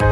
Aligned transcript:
You 0.00 0.06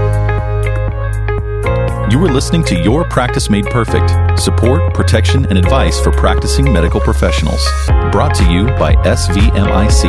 are 2.24 2.30
listening 2.30 2.62
to 2.64 2.78
Your 2.78 3.08
Practice 3.08 3.48
Made 3.48 3.64
Perfect 3.66 4.38
support, 4.38 4.92
protection, 4.92 5.46
and 5.46 5.56
advice 5.56 5.98
for 5.98 6.12
practicing 6.12 6.70
medical 6.70 7.00
professionals. 7.00 7.66
Brought 8.12 8.34
to 8.34 8.44
you 8.52 8.66
by 8.66 8.94
SVMIC. 8.96 10.02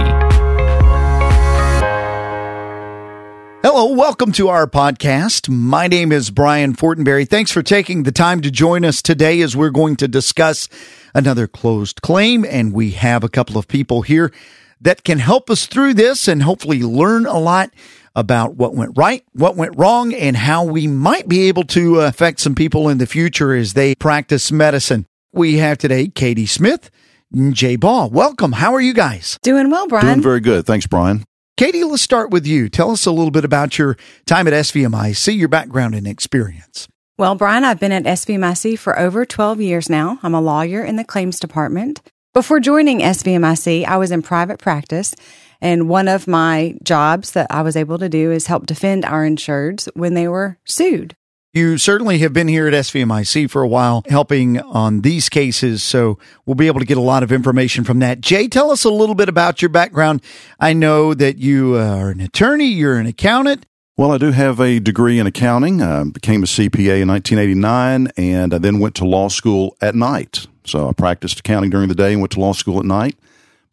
Hello, 3.63 3.93
welcome 3.93 4.33
to 4.33 4.49
our 4.49 4.67
podcast. 4.67 5.47
My 5.47 5.87
name 5.87 6.11
is 6.11 6.29
Brian 6.29 6.75
Fortenberry. 6.75 7.25
Thanks 7.25 7.51
for 7.51 7.63
taking 7.63 8.03
the 8.03 8.11
time 8.11 8.41
to 8.41 8.51
join 8.51 8.83
us 8.83 9.01
today 9.01 9.39
as 9.39 9.55
we're 9.55 9.69
going 9.69 9.95
to 9.97 10.09
discuss 10.09 10.67
another 11.15 11.47
closed 11.47 12.01
claim. 12.01 12.43
And 12.43 12.73
we 12.73 12.91
have 12.91 13.23
a 13.23 13.29
couple 13.29 13.57
of 13.57 13.69
people 13.69 14.01
here 14.01 14.33
that 14.81 15.05
can 15.05 15.19
help 15.19 15.49
us 15.49 15.67
through 15.67 15.93
this 15.93 16.27
and 16.27 16.43
hopefully 16.43 16.81
learn 16.81 17.25
a 17.25 17.39
lot 17.39 17.71
about 18.19 18.55
what 18.55 18.75
went 18.75 18.97
right, 18.97 19.23
what 19.33 19.55
went 19.55 19.77
wrong, 19.77 20.13
and 20.13 20.35
how 20.35 20.63
we 20.63 20.85
might 20.87 21.27
be 21.27 21.47
able 21.47 21.63
to 21.63 22.01
affect 22.01 22.39
some 22.41 22.53
people 22.53 22.89
in 22.89 22.97
the 22.97 23.07
future 23.07 23.53
as 23.53 23.73
they 23.73 23.95
practice 23.95 24.51
medicine. 24.51 25.05
We 25.31 25.57
have 25.57 25.77
today 25.77 26.07
Katie 26.07 26.45
Smith, 26.45 26.91
and 27.31 27.53
Jay 27.53 27.75
Ball. 27.75 28.09
Welcome. 28.09 28.53
How 28.53 28.73
are 28.73 28.81
you 28.81 28.93
guys? 28.93 29.37
Doing 29.41 29.69
well, 29.69 29.87
Brian. 29.87 30.05
Doing 30.05 30.21
very 30.21 30.39
good. 30.39 30.65
Thanks, 30.65 30.87
Brian. 30.87 31.23
Katie, 31.57 31.83
let's 31.83 32.01
start 32.01 32.31
with 32.31 32.47
you. 32.47 32.69
Tell 32.69 32.91
us 32.91 33.05
a 33.05 33.11
little 33.11 33.31
bit 33.31 33.45
about 33.45 33.77
your 33.77 33.97
time 34.25 34.47
at 34.47 34.53
SVMIC, 34.53 35.37
your 35.37 35.49
background 35.49 35.93
and 35.93 36.07
experience. 36.07 36.87
Well, 37.17 37.35
Brian, 37.35 37.65
I've 37.65 37.79
been 37.79 37.91
at 37.91 38.03
SVMIC 38.03 38.79
for 38.79 38.97
over 38.97 39.25
12 39.25 39.59
years 39.59 39.89
now. 39.89 40.19
I'm 40.23 40.33
a 40.33 40.41
lawyer 40.41 40.83
in 40.83 40.95
the 40.95 41.03
claims 41.03 41.39
department. 41.39 42.01
Before 42.33 42.61
joining 42.61 42.99
SVMIC, 42.99 43.85
I 43.85 43.97
was 43.97 44.11
in 44.11 44.21
private 44.21 44.59
practice, 44.59 45.15
and 45.61 45.89
one 45.89 46.07
of 46.07 46.27
my 46.27 46.77
jobs 46.83 47.31
that 47.31 47.47
I 47.49 47.61
was 47.61 47.75
able 47.75 47.97
to 47.99 48.09
do 48.09 48.31
is 48.31 48.47
help 48.47 48.65
defend 48.65 49.05
our 49.05 49.25
insureds 49.25 49.89
when 49.95 50.13
they 50.13 50.27
were 50.27 50.57
sued. 50.65 51.15
You 51.51 51.79
certainly 51.79 52.19
have 52.19 52.31
been 52.31 52.47
here 52.47 52.67
at 52.67 52.73
SVMIC 52.73 53.49
for 53.49 53.63
a 53.63 53.67
while 53.67 54.03
helping 54.07 54.59
on 54.59 55.01
these 55.01 55.29
cases, 55.29 55.81
so 55.81 56.19
we'll 56.45 56.53
be 56.53 56.67
able 56.67 56.79
to 56.79 56.85
get 56.85 56.97
a 56.97 57.01
lot 57.01 57.23
of 57.23 57.31
information 57.31 57.83
from 57.83 57.97
that. 57.99 58.21
Jay, 58.21 58.47
tell 58.47 58.69
us 58.69 58.83
a 58.83 58.91
little 58.91 59.15
bit 59.15 59.29
about 59.29 59.59
your 59.59 59.69
background. 59.69 60.21
I 60.59 60.73
know 60.73 61.15
that 61.15 61.39
you 61.39 61.75
are 61.75 62.11
an 62.11 62.21
attorney, 62.21 62.67
you're 62.67 62.97
an 62.97 63.07
accountant. 63.07 63.65
Well, 63.97 64.11
I 64.11 64.19
do 64.19 64.31
have 64.31 64.59
a 64.61 64.79
degree 64.79 65.17
in 65.17 65.25
accounting. 65.25 65.81
I 65.81 66.03
became 66.03 66.43
a 66.43 66.45
CPA 66.45 67.01
in 67.01 67.07
1989 67.09 68.11
and 68.15 68.53
I 68.53 68.57
then 68.59 68.79
went 68.79 68.95
to 68.95 69.05
law 69.05 69.27
school 69.27 69.75
at 69.81 69.95
night. 69.95 70.45
So 70.65 70.87
I 70.87 70.93
practiced 70.93 71.39
accounting 71.39 71.71
during 71.71 71.89
the 71.89 71.95
day 71.95 72.13
and 72.13 72.21
went 72.21 72.31
to 72.33 72.39
law 72.39 72.53
school 72.53 72.79
at 72.79 72.85
night. 72.85 73.17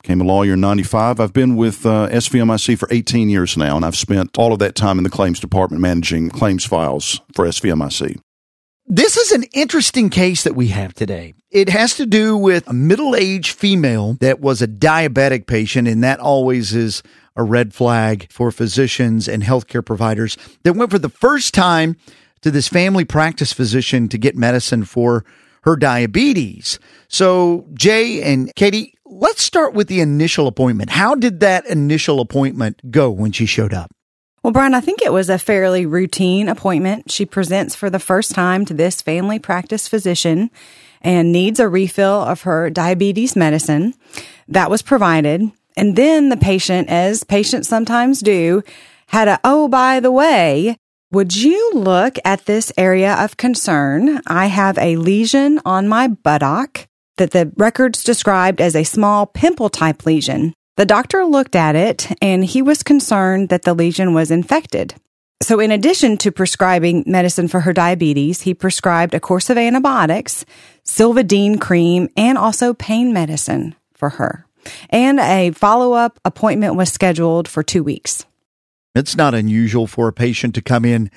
Became 0.07 0.21
a 0.21 0.25
lawyer 0.25 0.53
in 0.53 0.61
95. 0.61 1.19
I've 1.19 1.33
been 1.33 1.57
with 1.57 1.85
uh, 1.85 2.09
SVMIC 2.11 2.79
for 2.79 2.87
18 2.93 3.29
years 3.29 3.57
now, 3.57 3.75
and 3.75 3.85
I've 3.85 3.97
spent 3.97 4.39
all 4.39 4.53
of 4.53 4.61
that 4.61 4.77
time 4.77 4.99
in 4.99 5.03
the 5.03 5.11
claims 5.11 5.41
department 5.41 5.81
managing 5.81 6.31
claims 6.31 6.65
files 6.65 7.21
for 7.35 7.45
SVMIC. 7.45 8.17
This 8.87 9.17
is 9.17 9.33
an 9.33 9.43
interesting 9.53 10.09
case 10.09 10.45
that 10.45 10.55
we 10.55 10.69
have 10.69 10.95
today. 10.95 11.35
It 11.51 11.69
has 11.71 11.97
to 11.97 12.07
do 12.07 12.37
with 12.37 12.69
a 12.69 12.73
middle 12.73 13.17
aged 13.17 13.57
female 13.57 14.17
that 14.21 14.39
was 14.39 14.63
a 14.63 14.69
diabetic 14.69 15.49
patient, 15.49 15.89
and 15.89 16.05
that 16.05 16.21
always 16.21 16.73
is 16.73 17.03
a 17.35 17.43
red 17.43 17.75
flag 17.75 18.31
for 18.31 18.53
physicians 18.53 19.27
and 19.27 19.43
healthcare 19.43 19.85
providers 19.85 20.37
that 20.63 20.75
went 20.75 20.93
for 20.93 21.01
the 21.01 21.09
first 21.09 21.53
time 21.53 21.97
to 22.43 22.53
this 22.53 22.69
family 22.69 23.05
practice 23.05 23.53
physician 23.53 24.09
to 24.11 24.19
get 24.19 24.37
medicine 24.37 24.85
for 24.85 25.25
her 25.63 25.75
diabetes. 25.75 26.79
So, 27.09 27.67
Jay 27.75 28.23
and 28.23 28.55
Katie, 28.55 28.96
let's 29.09 29.43
start 29.43 29.75
with 29.75 29.89
the 29.89 30.01
initial 30.01 30.47
appointment. 30.47 30.91
How 30.91 31.15
did 31.15 31.41
that 31.41 31.67
initial 31.67 32.21
appointment 32.21 32.91
go 32.91 33.11
when 33.11 33.33
she 33.33 33.47
showed 33.47 33.73
up? 33.73 33.91
Well, 34.43 34.53
Brian, 34.53 34.75
I 34.75 34.81
think 34.81 35.03
it 35.03 35.13
was 35.13 35.29
a 35.29 35.39
fairly 35.39 35.87
routine 35.87 36.49
appointment. 36.49 37.11
She 37.11 37.27
presents 37.27 37.75
for 37.75 37.91
the 37.91 37.99
first 37.99 38.33
time 38.33 38.65
to 38.67 38.75
this 38.75 39.03
family 39.03 39.39
practice 39.39 39.89
physician 39.89 40.51
and 41.03 41.33
needs 41.33 41.59
a 41.59 41.69
refill 41.69 42.23
of 42.23 42.43
her 42.43 42.71
diabetes 42.71 43.35
medicine. 43.35 43.95
That 44.49 44.71
was 44.71 44.83
provided. 44.83 45.51
And 45.77 45.97
then 45.97 46.29
the 46.29 46.37
patient, 46.37 46.89
as 46.89 47.25
patients 47.25 47.69
sometimes 47.69 48.21
do, 48.21 48.63
had 49.09 49.29
a, 49.29 49.41
oh, 49.45 49.69
by 49.69 50.01
the 50.01 50.13
way, 50.13 50.77
would 51.11 51.35
you 51.37 51.73
look 51.75 52.17
at 52.25 52.47
this 52.47 52.73
area 52.77 53.15
of 53.15 53.37
concern? 53.37 54.21
I 54.27 54.47
have 54.47 54.79
a 54.79 54.97
lesion 54.97 55.61
on 55.65 55.89
my 55.89 56.09
buttock 56.09 56.87
that 57.17 57.33
the 57.33 57.53
records 57.57 58.05
described 58.05 58.61
as 58.61 58.77
a 58.77 58.85
small 58.85 59.27
pimple 59.27 59.69
type 59.69 60.07
lesion. 60.07 60.55
The 60.77 60.87
doctor 60.87 61.25
looked 61.25 61.57
at 61.57 61.75
it 61.75 62.09
and 62.21 62.45
he 62.45 62.63
was 62.63 62.83
concerned 62.83 63.49
that 63.49 63.63
the 63.63 63.75
lesion 63.75 64.13
was 64.15 64.31
infected. 64.31 64.95
So, 65.43 65.61
in 65.61 65.71
addition 65.71 66.17
to 66.19 66.33
prescribing 66.33 67.05
medicine 67.07 67.49
for 67.49 67.61
her 67.61 67.73
diabetes, 67.73 68.43
he 68.43 68.55
prescribed 68.55 69.15
a 69.15 69.21
course 69.21 69.51
of 69.51 69.59
antibiotics, 69.59 70.47
Silvadene 70.85 71.61
cream, 71.61 72.09
and 72.17 72.39
also 72.39 72.73
pain 72.73 73.13
medicine 73.13 73.75
for 73.95 74.11
her. 74.11 74.47
And 74.91 75.21
a 75.21 75.51
follow 75.51 75.93
up 75.93 76.19
appointment 76.25 76.75
was 76.75 76.91
scheduled 76.91 77.49
for 77.49 77.63
two 77.63 77.85
weeks. 77.85 78.25
It's 78.95 79.15
not 79.15 79.35
unusual 79.35 79.87
for 79.87 80.09
a 80.09 80.13
patient 80.13 80.55
to 80.55 80.63
come 80.63 80.87
in 80.87 81.11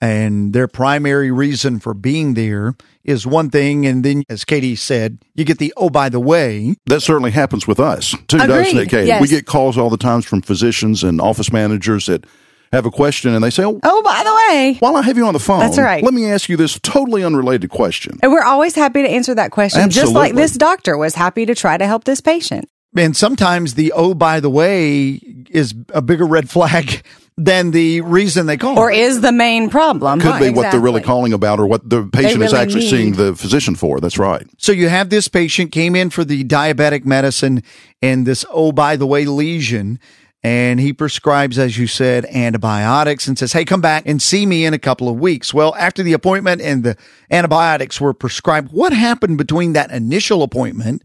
and 0.00 0.52
their 0.52 0.68
primary 0.68 1.30
reason 1.30 1.80
for 1.80 1.94
being 1.94 2.34
there 2.34 2.74
is 3.04 3.26
one 3.26 3.50
thing. 3.50 3.86
And 3.86 4.04
then, 4.04 4.24
as 4.28 4.44
Katie 4.44 4.76
said, 4.76 5.18
you 5.34 5.44
get 5.44 5.58
the, 5.58 5.72
oh, 5.76 5.88
by 5.90 6.08
the 6.08 6.20
way. 6.20 6.76
That 6.86 7.00
certainly 7.00 7.30
happens 7.30 7.66
with 7.66 7.80
us, 7.80 8.10
too, 8.28 8.36
Agreed. 8.36 8.46
doesn't 8.48 8.78
it, 8.78 8.88
Katie? 8.90 9.06
Yes. 9.08 9.22
We 9.22 9.28
get 9.28 9.46
calls 9.46 9.78
all 9.78 9.88
the 9.90 9.96
times 9.96 10.26
from 10.26 10.42
physicians 10.42 11.02
and 11.02 11.20
office 11.20 11.52
managers 11.52 12.06
that 12.06 12.24
have 12.72 12.84
a 12.84 12.90
question 12.90 13.32
and 13.32 13.42
they 13.44 13.50
say, 13.50 13.64
oh, 13.64 13.78
Oh, 13.84 14.02
by 14.02 14.22
the 14.24 14.34
way. 14.34 14.76
while 14.80 14.96
I 14.96 15.02
have 15.02 15.16
you 15.16 15.24
on 15.26 15.32
the 15.32 15.40
phone, 15.40 15.60
That's 15.60 15.78
right. 15.78 16.02
let 16.02 16.12
me 16.12 16.26
ask 16.30 16.48
you 16.48 16.56
this 16.56 16.78
totally 16.80 17.22
unrelated 17.24 17.70
question. 17.70 18.18
And 18.22 18.32
we're 18.32 18.42
always 18.42 18.74
happy 18.74 19.02
to 19.02 19.08
answer 19.08 19.34
that 19.36 19.50
question, 19.52 19.88
just 19.88 20.12
like 20.12 20.34
this 20.34 20.52
doctor 20.52 20.98
was 20.98 21.14
happy 21.14 21.46
to 21.46 21.54
try 21.54 21.78
to 21.78 21.86
help 21.86 22.04
this 22.04 22.20
patient. 22.20 22.68
And 22.96 23.16
sometimes 23.16 23.74
the, 23.74 23.92
oh, 23.94 24.14
by 24.14 24.40
the 24.40 24.50
way 24.50 25.20
is 25.50 25.74
a 25.94 26.02
bigger 26.02 26.26
red 26.26 26.50
flag 26.50 27.04
than 27.38 27.70
the 27.70 28.00
reason 28.00 28.46
they 28.46 28.56
call. 28.56 28.78
Or 28.78 28.90
is 28.90 29.20
the 29.20 29.32
main 29.32 29.68
problem. 29.68 30.20
Could 30.20 30.32
huh? 30.32 30.38
be 30.38 30.50
what 30.50 30.70
they're 30.70 30.80
really 30.80 31.02
calling 31.02 31.32
about 31.32 31.60
or 31.60 31.66
what 31.66 31.88
the 31.88 32.06
patient 32.06 32.42
is 32.42 32.54
actually 32.54 32.80
need. 32.80 32.90
seeing 32.90 33.12
the 33.12 33.34
physician 33.34 33.74
for. 33.74 34.00
That's 34.00 34.18
right. 34.18 34.46
So 34.58 34.72
you 34.72 34.88
have 34.88 35.10
this 35.10 35.28
patient 35.28 35.70
came 35.70 35.94
in 35.94 36.10
for 36.10 36.24
the 36.24 36.44
diabetic 36.44 37.04
medicine 37.04 37.62
and 38.00 38.26
this, 38.26 38.44
oh, 38.50 38.72
by 38.72 38.96
the 38.96 39.06
way, 39.06 39.26
lesion. 39.26 39.98
And 40.42 40.78
he 40.78 40.92
prescribes, 40.92 41.58
as 41.58 41.76
you 41.76 41.86
said, 41.86 42.24
antibiotics 42.26 43.26
and 43.26 43.38
says, 43.38 43.52
Hey, 43.52 43.64
come 43.64 43.80
back 43.80 44.04
and 44.06 44.22
see 44.22 44.46
me 44.46 44.64
in 44.64 44.74
a 44.74 44.78
couple 44.78 45.08
of 45.08 45.18
weeks. 45.18 45.52
Well, 45.52 45.74
after 45.74 46.02
the 46.02 46.12
appointment 46.12 46.62
and 46.62 46.84
the 46.84 46.96
antibiotics 47.30 48.00
were 48.00 48.14
prescribed, 48.14 48.70
what 48.70 48.92
happened 48.92 49.38
between 49.38 49.72
that 49.72 49.90
initial 49.90 50.42
appointment 50.42 51.02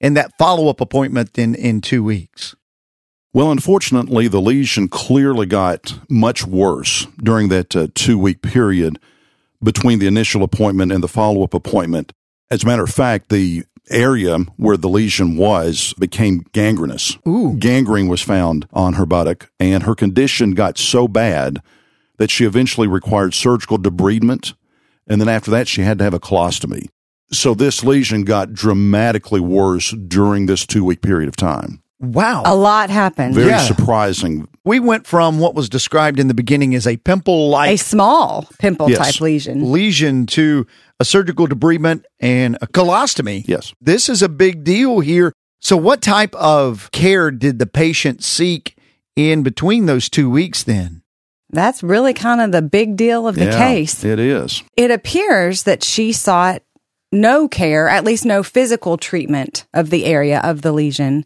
and 0.00 0.16
that 0.16 0.32
follow 0.38 0.68
up 0.68 0.80
appointment 0.80 1.36
in, 1.36 1.54
in 1.56 1.80
two 1.80 2.04
weeks? 2.04 2.54
Well, 3.34 3.50
unfortunately, 3.50 4.28
the 4.28 4.40
lesion 4.40 4.86
clearly 4.86 5.46
got 5.46 5.98
much 6.08 6.46
worse 6.46 7.08
during 7.20 7.48
that 7.48 7.74
uh, 7.74 7.88
two 7.92 8.16
week 8.16 8.42
period 8.42 9.00
between 9.60 9.98
the 9.98 10.06
initial 10.06 10.44
appointment 10.44 10.92
and 10.92 11.02
the 11.02 11.08
follow 11.08 11.42
up 11.42 11.52
appointment. 11.52 12.12
As 12.48 12.62
a 12.62 12.66
matter 12.66 12.84
of 12.84 12.90
fact, 12.90 13.30
the 13.30 13.64
area 13.90 14.38
where 14.56 14.76
the 14.76 14.88
lesion 14.88 15.36
was 15.36 15.94
became 15.98 16.44
gangrenous. 16.52 17.18
Ooh. 17.26 17.56
Gangrene 17.58 18.06
was 18.06 18.22
found 18.22 18.68
on 18.72 18.92
her 18.94 19.04
buttock, 19.04 19.50
and 19.58 19.82
her 19.82 19.96
condition 19.96 20.52
got 20.52 20.78
so 20.78 21.08
bad 21.08 21.60
that 22.18 22.30
she 22.30 22.44
eventually 22.44 22.86
required 22.86 23.34
surgical 23.34 23.78
debridement. 23.78 24.54
And 25.08 25.20
then 25.20 25.28
after 25.28 25.50
that, 25.50 25.66
she 25.66 25.82
had 25.82 25.98
to 25.98 26.04
have 26.04 26.14
a 26.14 26.20
colostomy. 26.20 26.86
So 27.32 27.52
this 27.52 27.82
lesion 27.82 28.22
got 28.22 28.52
dramatically 28.52 29.40
worse 29.40 29.90
during 29.90 30.46
this 30.46 30.64
two 30.64 30.84
week 30.84 31.02
period 31.02 31.28
of 31.28 31.34
time. 31.34 31.82
Wow. 32.12 32.42
A 32.44 32.54
lot 32.54 32.90
happened. 32.90 33.34
Very 33.34 33.48
Yeah. 33.48 33.58
surprising. 33.58 34.46
we 34.66 34.80
went 34.80 35.06
from 35.06 35.38
what 35.40 35.54
was 35.54 35.68
described 35.68 36.18
in 36.18 36.26
the 36.28 36.32
beginning 36.34 36.74
as 36.74 36.86
a 36.86 36.96
pimple 36.96 37.50
like 37.50 37.70
A 37.72 37.76
small 37.76 38.48
pimple 38.58 38.88
Yes. 38.88 38.98
type 38.98 39.20
lesion. 39.20 39.70
lesion 39.70 40.24
to 40.26 40.66
a 40.98 41.04
surgical 41.04 41.46
debridement 41.46 42.04
and 42.18 42.56
a 42.62 42.66
colostomy. 42.66 43.44
Yes. 43.46 43.74
This 43.80 44.08
is 44.08 44.22
a 44.22 44.28
big 44.28 44.64
deal 44.64 45.00
here. 45.00 45.32
So, 45.60 45.76
what 45.76 46.00
type 46.00 46.34
of 46.36 46.90
care 46.92 47.30
did 47.30 47.58
the 47.58 47.66
patient 47.66 48.24
seek 48.24 48.74
in 49.16 49.42
between 49.42 49.84
those 49.86 50.08
two 50.08 50.30
weeks 50.30 50.62
then? 50.62 51.02
That's 51.50 51.82
really 51.82 52.14
kind 52.14 52.40
of 52.40 52.50
the 52.52 52.62
big 52.62 52.96
deal 52.96 53.28
of 53.28 53.36
the 53.36 53.44
Yeah, 53.46 53.58
case. 53.58 54.02
It 54.02 54.18
is. 54.18 54.62
It 54.76 54.90
appears 54.90 55.64
that 55.64 55.84
she 55.84 56.12
sought 56.12 56.62
no 57.12 57.48
care, 57.48 57.88
at 57.88 58.02
least 58.04 58.24
no 58.24 58.42
physical 58.42 58.96
treatment 58.96 59.66
of 59.74 59.90
the 59.90 60.04
area 60.06 60.40
of 60.42 60.62
the 60.62 60.72
lesion. 60.72 61.24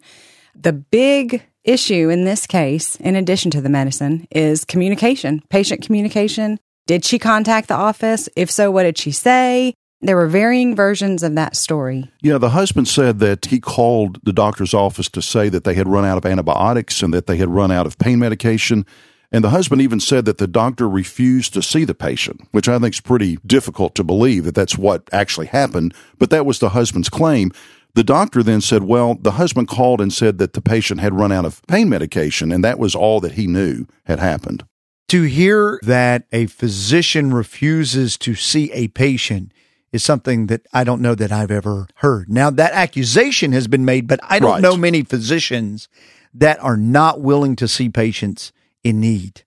The 0.61 0.73
big 0.73 1.45
issue 1.63 2.09
in 2.09 2.25
this 2.25 2.47
case, 2.47 2.97
in 2.97 3.15
addition 3.15 3.53
to 3.53 3.61
the 3.61 3.69
medicine, 3.69 4.27
is 4.33 4.65
communication, 4.65 5.41
patient 5.51 5.83
communication. 5.83 6.59
Did 6.89 7.05
she 7.05 7.21
contact 7.21 7.69
the 7.69 7.75
office? 7.75 8.29
If 8.35 8.51
so, 8.51 8.71
what 8.71 8.83
did 8.83 8.99
she 8.99 9.13
say? 9.13 9.75
There 10.01 10.17
were 10.17 10.27
varying 10.27 10.75
versions 10.75 11.23
of 11.23 11.37
that 11.37 11.55
story. 11.55 12.11
Yeah, 12.23 12.39
the 12.39 12.51
husband 12.51 12.89
said 12.89 13.21
that 13.21 13.47
he 13.47 13.61
called 13.61 14.19
the 14.25 14.33
doctor's 14.33 14.75
office 14.75 15.09
to 15.11 15.23
say 15.23 15.49
that 15.49 15.63
they 15.63 15.75
had 15.75 15.87
run 15.87 16.05
out 16.05 16.19
of 16.19 16.27
antibiotics 16.27 17.03
and 17.03 17.15
that 17.15 17.29
they 17.29 17.37
had 17.37 17.51
run 17.51 17.71
out 17.71 17.87
of 17.87 17.97
pain 17.99 18.19
medication 18.19 18.85
And 19.31 19.45
the 19.45 19.51
husband 19.51 19.83
even 19.83 20.01
said 20.01 20.25
that 20.25 20.39
the 20.39 20.47
doctor 20.47 20.89
refused 20.89 21.53
to 21.55 21.63
see 21.63 21.85
the 21.85 21.95
patient, 21.95 22.41
which 22.53 22.69
I 22.69 22.79
think 22.79 22.95
is 22.95 23.01
pretty 23.01 23.39
difficult 23.47 23.95
to 23.97 24.05
believe 24.05 24.45
that 24.45 24.55
that's 24.55 24.79
what 24.79 25.09
actually 25.13 25.49
happened. 25.49 25.93
But 26.19 26.31
that 26.31 26.47
was 26.47 26.61
the 26.61 26.71
husband's 26.71 27.11
claim. 27.11 27.53
The 27.95 28.05
doctor 28.05 28.43
then 28.43 28.61
said, 28.61 28.85
well, 28.85 29.15
the 29.15 29.33
husband 29.33 29.69
called 29.69 30.01
and 30.01 30.13
said 30.13 30.39
that 30.39 30.53
the 30.53 30.61
patient 30.61 31.01
had 31.01 31.15
run 31.15 31.33
out 31.33 31.45
of 31.45 31.63
pain 31.67 31.89
medication, 31.89 32.53
and 32.53 32.63
that 32.65 32.79
was 32.79 32.95
all 32.95 33.21
that 33.21 33.33
he 33.33 33.47
knew 33.47 33.87
had 34.05 34.19
happened. 34.21 34.65
To 35.09 35.23
hear 35.23 35.81
that 35.83 36.25
a 36.33 36.47
physician 36.47 37.33
refuses 37.33 38.17
to 38.19 38.35
see 38.35 38.71
a 38.73 38.89
patient 38.89 39.53
is 39.91 40.05
something 40.05 40.49
that 40.49 40.67
I 40.73 40.85
don't 40.85 41.01
know 41.01 41.15
that 41.15 41.33
I've 41.33 41.51
ever 41.51 41.89
heard. 41.97 42.29
Now, 42.29 42.51
that 42.51 42.73
accusation 42.73 43.53
has 43.53 43.67
been 43.67 43.87
made, 43.87 44.07
but 44.07 44.21
I 44.23 44.39
don't 44.39 44.51
Right. 44.51 44.63
know 44.63 44.77
many 44.77 45.03
physicians 45.03 45.89
that 46.35 46.63
are 46.63 46.77
not 46.77 47.23
willing 47.23 47.57
to 47.57 47.67
see 47.67 47.89
patients 47.89 48.53
in 48.85 49.01
need. 49.01 49.45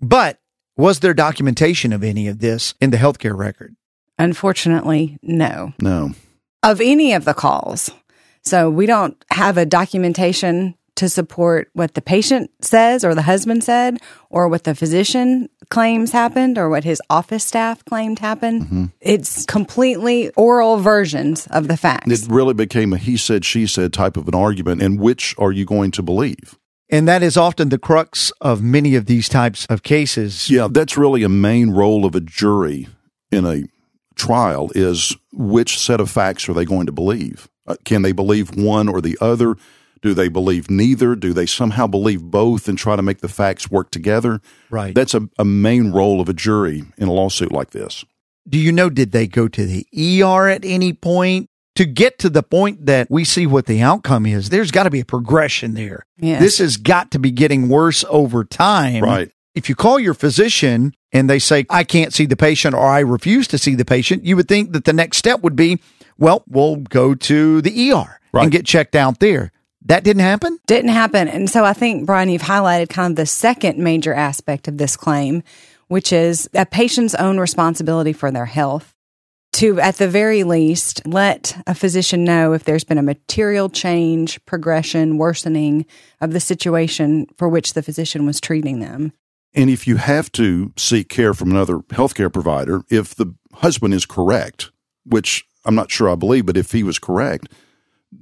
But 0.00 0.38
was 0.76 1.00
there 1.00 1.12
documentation 1.14 1.92
of 1.92 2.04
any 2.04 2.28
of 2.28 2.38
this 2.38 2.74
in 2.80 2.90
the 2.90 2.96
healthcare 2.96 3.36
record? 3.36 3.74
Unfortunately, 4.20 5.18
no. 5.20 5.72
No. 5.80 6.12
Of 6.62 6.80
any 6.80 7.12
of 7.12 7.24
the 7.24 7.34
calls. 7.34 7.90
So 8.42 8.70
we 8.70 8.86
don't 8.86 9.16
have 9.30 9.56
a 9.56 9.66
documentation 9.66 10.74
to 10.96 11.08
support 11.08 11.68
what 11.72 11.94
the 11.94 12.02
patient 12.02 12.50
says 12.60 13.04
or 13.04 13.14
the 13.14 13.22
husband 13.22 13.64
said 13.64 13.98
or 14.30 14.48
what 14.48 14.64
the 14.64 14.74
physician 14.74 15.48
claims 15.70 16.12
happened 16.12 16.58
or 16.58 16.68
what 16.68 16.84
his 16.84 17.00
office 17.08 17.44
staff 17.44 17.84
claimed 17.84 18.18
happened. 18.18 18.62
Mm-hmm. 18.62 18.84
It's 19.00 19.46
completely 19.46 20.30
oral 20.30 20.76
versions 20.76 21.46
of 21.48 21.68
the 21.68 21.76
facts. 21.76 22.10
It 22.10 22.30
really 22.30 22.54
became 22.54 22.92
a 22.92 22.98
he 22.98 23.16
said, 23.16 23.44
she 23.44 23.66
said 23.66 23.92
type 23.92 24.16
of 24.16 24.28
an 24.28 24.34
argument. 24.34 24.82
And 24.82 25.00
which 25.00 25.34
are 25.38 25.50
you 25.50 25.64
going 25.64 25.92
to 25.92 26.02
believe? 26.02 26.58
And 26.90 27.08
that 27.08 27.22
is 27.22 27.38
often 27.38 27.70
the 27.70 27.78
crux 27.78 28.30
of 28.42 28.62
many 28.62 28.94
of 28.94 29.06
these 29.06 29.28
types 29.28 29.66
of 29.70 29.82
cases. 29.82 30.50
Yeah, 30.50 30.68
that's 30.70 30.98
really 30.98 31.22
a 31.22 31.28
main 31.28 31.70
role 31.70 32.04
of 32.04 32.14
a 32.14 32.20
jury 32.20 32.86
in 33.30 33.46
a 33.46 33.64
trial 34.22 34.70
is 34.74 35.16
which 35.32 35.78
set 35.78 36.00
of 36.00 36.10
facts 36.10 36.48
are 36.48 36.52
they 36.52 36.64
going 36.64 36.86
to 36.86 36.92
believe? 36.92 37.48
Uh, 37.66 37.76
can 37.84 38.02
they 38.02 38.12
believe 38.12 38.56
one 38.56 38.88
or 38.88 39.00
the 39.00 39.18
other? 39.20 39.56
Do 40.00 40.14
they 40.14 40.28
believe 40.28 40.70
neither? 40.70 41.14
Do 41.14 41.32
they 41.32 41.46
somehow 41.46 41.86
believe 41.86 42.22
both 42.22 42.68
and 42.68 42.76
try 42.78 42.96
to 42.96 43.02
make 43.02 43.20
the 43.20 43.28
facts 43.28 43.70
work 43.70 43.90
together? 43.90 44.40
Right. 44.70 44.94
That's 44.94 45.14
a, 45.14 45.28
a 45.38 45.44
main 45.44 45.92
role 45.92 46.20
of 46.20 46.28
a 46.28 46.32
jury 46.32 46.84
in 46.96 47.08
a 47.08 47.12
lawsuit 47.12 47.52
like 47.52 47.70
this. 47.70 48.04
Do 48.48 48.58
you 48.58 48.72
know, 48.72 48.90
did 48.90 49.12
they 49.12 49.26
go 49.26 49.46
to 49.48 49.64
the 49.64 49.86
ER 50.22 50.48
at 50.48 50.64
any 50.64 50.92
point? 50.92 51.48
To 51.76 51.86
get 51.86 52.18
to 52.18 52.28
the 52.28 52.42
point 52.42 52.84
that 52.84 53.06
we 53.10 53.24
see 53.24 53.46
what 53.46 53.64
the 53.64 53.80
outcome 53.80 54.26
is, 54.26 54.50
there's 54.50 54.70
got 54.70 54.82
to 54.82 54.90
be 54.90 55.00
a 55.00 55.06
progression 55.06 55.72
there. 55.72 56.04
Yes. 56.18 56.42
This 56.42 56.58
has 56.58 56.76
got 56.76 57.12
to 57.12 57.18
be 57.18 57.30
getting 57.30 57.70
worse 57.70 58.04
over 58.10 58.44
time. 58.44 59.02
Right. 59.02 59.30
If 59.54 59.70
you 59.70 59.74
call 59.74 59.98
your 59.98 60.12
physician 60.12 60.92
and 61.12 61.28
they 61.28 61.38
say, 61.38 61.66
I 61.68 61.84
can't 61.84 62.12
see 62.12 62.26
the 62.26 62.36
patient 62.36 62.74
or 62.74 62.86
I 62.86 63.00
refuse 63.00 63.46
to 63.48 63.58
see 63.58 63.74
the 63.74 63.84
patient, 63.84 64.24
you 64.24 64.36
would 64.36 64.48
think 64.48 64.72
that 64.72 64.84
the 64.84 64.92
next 64.92 65.18
step 65.18 65.40
would 65.42 65.56
be, 65.56 65.80
well, 66.18 66.44
we'll 66.48 66.76
go 66.76 67.14
to 67.14 67.60
the 67.62 67.92
ER 67.92 68.18
Right. 68.32 68.44
and 68.44 68.52
get 68.52 68.64
checked 68.64 68.96
out 68.96 69.18
there. 69.20 69.52
That 69.84 70.04
didn't 70.04 70.22
happen? 70.22 70.58
Didn't 70.66 70.90
happen. 70.90 71.28
And 71.28 71.50
so 71.50 71.64
I 71.64 71.72
think, 71.72 72.06
Brian, 72.06 72.28
you've 72.30 72.40
highlighted 72.42 72.88
kind 72.88 73.12
of 73.12 73.16
the 73.16 73.26
second 73.26 73.78
major 73.78 74.14
aspect 74.14 74.68
of 74.68 74.78
this 74.78 74.96
claim, 74.96 75.42
which 75.88 76.12
is 76.12 76.48
a 76.54 76.64
patient's 76.64 77.14
own 77.16 77.38
responsibility 77.38 78.12
for 78.12 78.30
their 78.30 78.46
health. 78.46 78.94
To, 79.56 79.78
at 79.80 79.96
the 79.96 80.08
very 80.08 80.44
least, 80.44 81.06
let 81.06 81.60
a 81.66 81.74
physician 81.74 82.24
know 82.24 82.54
if 82.54 82.64
there's 82.64 82.84
been 82.84 82.96
a 82.96 83.02
material 83.02 83.68
change, 83.68 84.42
progression, 84.46 85.18
worsening 85.18 85.84
of 86.22 86.32
the 86.32 86.40
situation 86.40 87.26
for 87.36 87.50
which 87.50 87.74
the 87.74 87.82
physician 87.82 88.24
was 88.24 88.40
treating 88.40 88.80
them. 88.80 89.12
And 89.54 89.68
if 89.68 89.86
you 89.86 89.96
have 89.96 90.32
to 90.32 90.72
seek 90.76 91.08
care 91.08 91.34
from 91.34 91.50
another 91.50 91.78
healthcare 91.78 92.32
provider, 92.32 92.82
if 92.90 93.14
the 93.14 93.34
husband 93.54 93.92
is 93.94 94.06
correct, 94.06 94.70
which 95.04 95.44
I'm 95.64 95.74
not 95.74 95.90
sure 95.90 96.08
I 96.10 96.14
believe, 96.14 96.46
but 96.46 96.56
if 96.56 96.72
he 96.72 96.82
was 96.82 96.98
correct, 96.98 97.48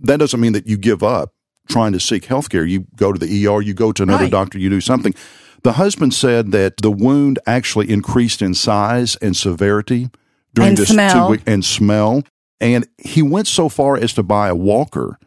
that 0.03 0.19
doesn't 0.19 0.41
mean 0.41 0.53
that 0.53 0.67
you 0.67 0.77
give 0.77 1.03
up 1.03 1.33
trying 1.69 1.93
to 1.93 2.01
seek 2.01 2.25
healthcare. 2.25 2.69
You 2.69 2.87
go 2.97 3.13
to 3.13 3.19
the 3.19 3.47
ER, 3.47 3.61
you 3.63 3.75
go 3.75 3.93
to 3.93 4.03
another 4.03 4.25
Right. 4.25 4.31
doctor, 4.33 4.59
you 4.59 4.69
do 4.69 4.81
something. 4.81 5.15
The 5.63 5.73
husband 5.75 6.15
said 6.15 6.53
that 6.53 6.79
the 6.79 6.91
wound 6.91 7.39
actually 7.47 7.91
increased 7.91 8.43
in 8.43 8.55
size 8.55 9.15
and 9.17 9.37
severity 9.37 10.09
during 10.55 10.71
And 10.71 10.79
this 10.79 10.89
smell. 10.89 11.27
two 11.27 11.31
week 11.33 11.43
and 11.47 11.65
smell. 11.65 12.25
And 12.61 12.89
he 12.99 13.23
went 13.23 13.47
so 13.47 13.69
far 13.69 13.97
as 13.97 14.13
to 14.15 14.23
buy 14.23 14.49
a 14.49 14.55
walker 14.55 15.19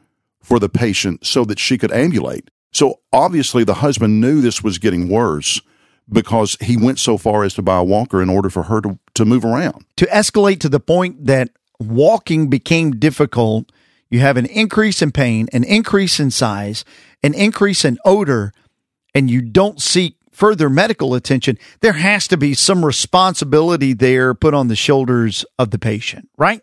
for 0.42 0.60
the 0.60 0.70
patient 0.70 1.26
so 1.26 1.46
that 1.46 1.60
she 1.60 1.78
could 1.78 1.92
ambulate. 1.94 2.50
So 2.74 3.00
obviously 3.14 3.64
the 3.64 3.76
husband 3.76 4.20
knew 4.20 4.42
this 4.42 4.62
was 4.64 4.80
getting 4.80 5.08
worse 5.08 5.62
because 6.12 6.58
he 6.62 6.78
went 6.78 7.00
so 7.00 7.18
far 7.18 7.44
as 7.44 7.54
to 7.56 7.62
buy 7.62 7.78
a 7.78 7.84
walker 7.84 8.22
in 8.22 8.30
order 8.30 8.50
for 8.50 8.64
her 8.64 8.82
to, 8.82 9.00
to 9.16 9.26
move 9.26 9.46
around. 9.46 9.86
To 9.98 10.06
escalate 10.08 10.60
to 10.62 10.70
the 10.70 10.80
point 10.80 11.26
that 11.26 11.50
walking 11.80 12.50
became 12.50 13.00
difficult, 13.00 13.72
you 14.10 14.20
have 14.20 14.38
an 14.38 14.46
increase 14.46 15.02
in 15.02 15.12
pain, 15.12 15.48
an 15.54 15.64
increase 15.64 16.20
in 16.20 16.32
size, 16.32 16.86
an 17.24 17.34
increase 17.34 17.84
in 17.86 17.98
odor, 18.06 18.54
and 19.16 19.30
you 19.30 19.42
don't 19.42 19.82
seek 19.82 20.18
further 20.32 20.70
medical 20.70 21.14
attention, 21.14 21.58
there 21.82 21.94
has 21.94 22.28
to 22.28 22.38
be 22.38 22.54
some 22.54 22.84
responsibility 22.84 23.94
there 23.94 24.34
put 24.34 24.54
on 24.54 24.68
the 24.68 24.76
shoulders 24.76 25.46
of 25.60 25.72
the 25.72 25.80
patient, 25.80 26.28
right? 26.38 26.62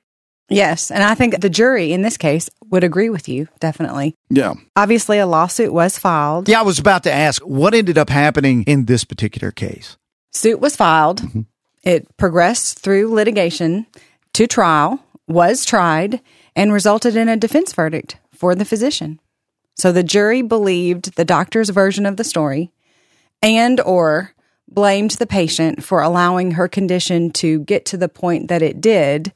Yes. 0.51 0.91
And 0.91 1.03
I 1.03 1.15
think 1.15 1.41
the 1.41 1.49
jury 1.49 1.93
in 1.93 2.03
this 2.03 2.17
case 2.17 2.51
would 2.71 2.85
agree 2.85 3.09
with 3.09 3.29
you, 3.29 3.49
definitely. 3.61 4.17
Yeah. 4.29 4.55
Obviously, 4.77 5.19
a 5.19 5.27
lawsuit 5.27 5.73
was 5.73 5.99
filed. 5.99 6.49
Yeah, 6.49 6.61
I 6.61 6.65
was 6.65 6.79
about 6.79 7.05
to 7.05 7.13
ask 7.13 7.41
what 7.43 7.75
ended 7.75 7.97
up 7.97 8.11
happening 8.11 8.65
in 8.65 8.87
this 8.87 9.05
particular 9.05 9.53
case. 9.53 9.97
Suit 10.33 10.61
was 10.61 10.77
filed. 10.77 11.23
Mm-hmm. 11.23 11.41
It 11.83 12.17
progressed 12.17 12.81
through 12.81 13.15
litigation 13.15 13.87
to 14.35 14.47
trial, 14.47 15.03
was 15.27 15.65
tried, 15.65 16.21
and 16.55 16.73
resulted 16.73 17.17
in 17.17 17.29
a 17.29 17.37
defense 17.37 17.73
verdict 17.73 18.19
for 18.33 18.55
the 18.55 18.65
physician. 18.65 19.21
So 19.77 19.93
the 19.93 20.03
jury 20.03 20.43
believed 20.43 21.17
the 21.17 21.25
doctor's 21.25 21.71
version 21.71 22.05
of 22.05 22.17
the 22.17 22.25
story 22.25 22.71
and 23.43 23.81
or 23.81 24.35
blamed 24.69 25.13
the 25.13 25.27
patient 25.27 25.83
for 25.83 26.03
allowing 26.03 26.53
her 26.53 26.69
condition 26.69 27.31
to 27.33 27.61
get 27.61 27.85
to 27.87 27.97
the 27.97 28.09
point 28.09 28.49
that 28.49 28.63
it 28.63 28.81
did 28.81 29.33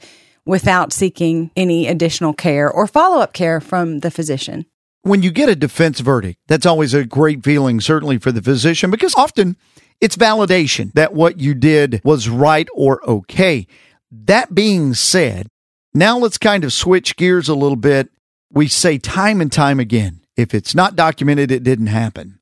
without 0.46 0.92
seeking 0.92 1.50
any 1.56 1.86
additional 1.86 2.32
care 2.32 2.70
or 2.70 2.86
follow-up 2.86 3.32
care 3.32 3.60
from 3.60 4.00
the 4.00 4.10
physician. 4.10 4.66
When 5.02 5.22
you 5.22 5.30
get 5.30 5.48
a 5.48 5.56
defense 5.56 6.00
verdict, 6.00 6.38
that's 6.48 6.66
always 6.66 6.94
a 6.94 7.04
great 7.04 7.44
feeling, 7.44 7.80
certainly 7.80 8.18
for 8.18 8.32
the 8.32 8.42
physician, 8.42 8.90
because 8.90 9.14
often 9.14 9.56
it's 10.00 10.16
validation 10.16 10.92
that 10.94 11.14
what 11.14 11.40
you 11.40 11.54
did 11.54 12.00
was 12.04 12.28
right 12.28 12.68
or 12.74 13.06
okay. 13.08 13.66
That 14.10 14.54
being 14.54 14.94
said, 14.94 15.48
now 15.92 16.18
let's 16.18 16.38
kind 16.38 16.64
of 16.64 16.72
switch 16.72 17.16
gears 17.16 17.48
a 17.48 17.54
little 17.54 17.76
bit. 17.76 18.10
We 18.50 18.68
say 18.68 18.98
time 18.98 19.40
and 19.40 19.52
time 19.52 19.78
again, 19.80 20.20
if 20.36 20.54
it's 20.54 20.74
not 20.74 20.96
documented, 20.96 21.50
it 21.50 21.62
didn't 21.62 21.88
happen. 21.88 22.38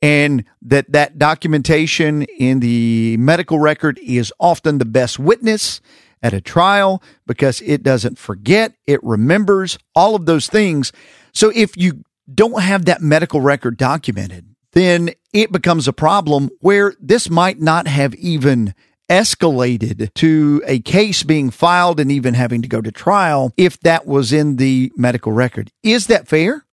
And 0.00 0.44
that 0.62 0.90
that 0.92 1.18
documentation 1.18 2.22
in 2.22 2.58
the 2.58 3.16
medical 3.18 3.60
record 3.60 4.00
is 4.02 4.32
often 4.40 4.78
the 4.78 4.84
best 4.84 5.18
witness 5.18 5.80
at 6.22 6.32
a 6.32 6.40
trial 6.40 7.02
because 7.26 7.60
it 7.62 7.82
doesn't 7.82 8.18
forget, 8.18 8.74
it 8.86 9.02
remembers 9.02 9.78
all 9.94 10.14
of 10.14 10.26
those 10.26 10.48
things. 10.48 10.92
So 11.32 11.50
if 11.54 11.76
you 11.76 12.04
don't 12.32 12.62
have 12.62 12.84
that 12.84 13.02
medical 13.02 13.40
record 13.40 13.76
documented, 13.76 14.46
then 14.72 15.10
it 15.32 15.52
becomes 15.52 15.86
a 15.88 15.92
problem 15.92 16.50
where 16.60 16.94
this 17.00 17.28
might 17.28 17.60
not 17.60 17.86
have 17.86 18.14
even 18.14 18.74
escalated 19.08 20.12
to 20.14 20.62
a 20.66 20.80
case 20.80 21.22
being 21.22 21.50
filed 21.50 22.00
and 22.00 22.10
even 22.10 22.34
having 22.34 22.62
to 22.62 22.68
go 22.68 22.80
to 22.80 22.90
trial 22.90 23.52
if 23.56 23.78
that 23.80 24.06
was 24.06 24.32
in 24.32 24.56
the 24.56 24.90
medical 24.96 25.32
record. 25.32 25.70
Is 25.82 26.06
that 26.06 26.28
fair? 26.28 26.64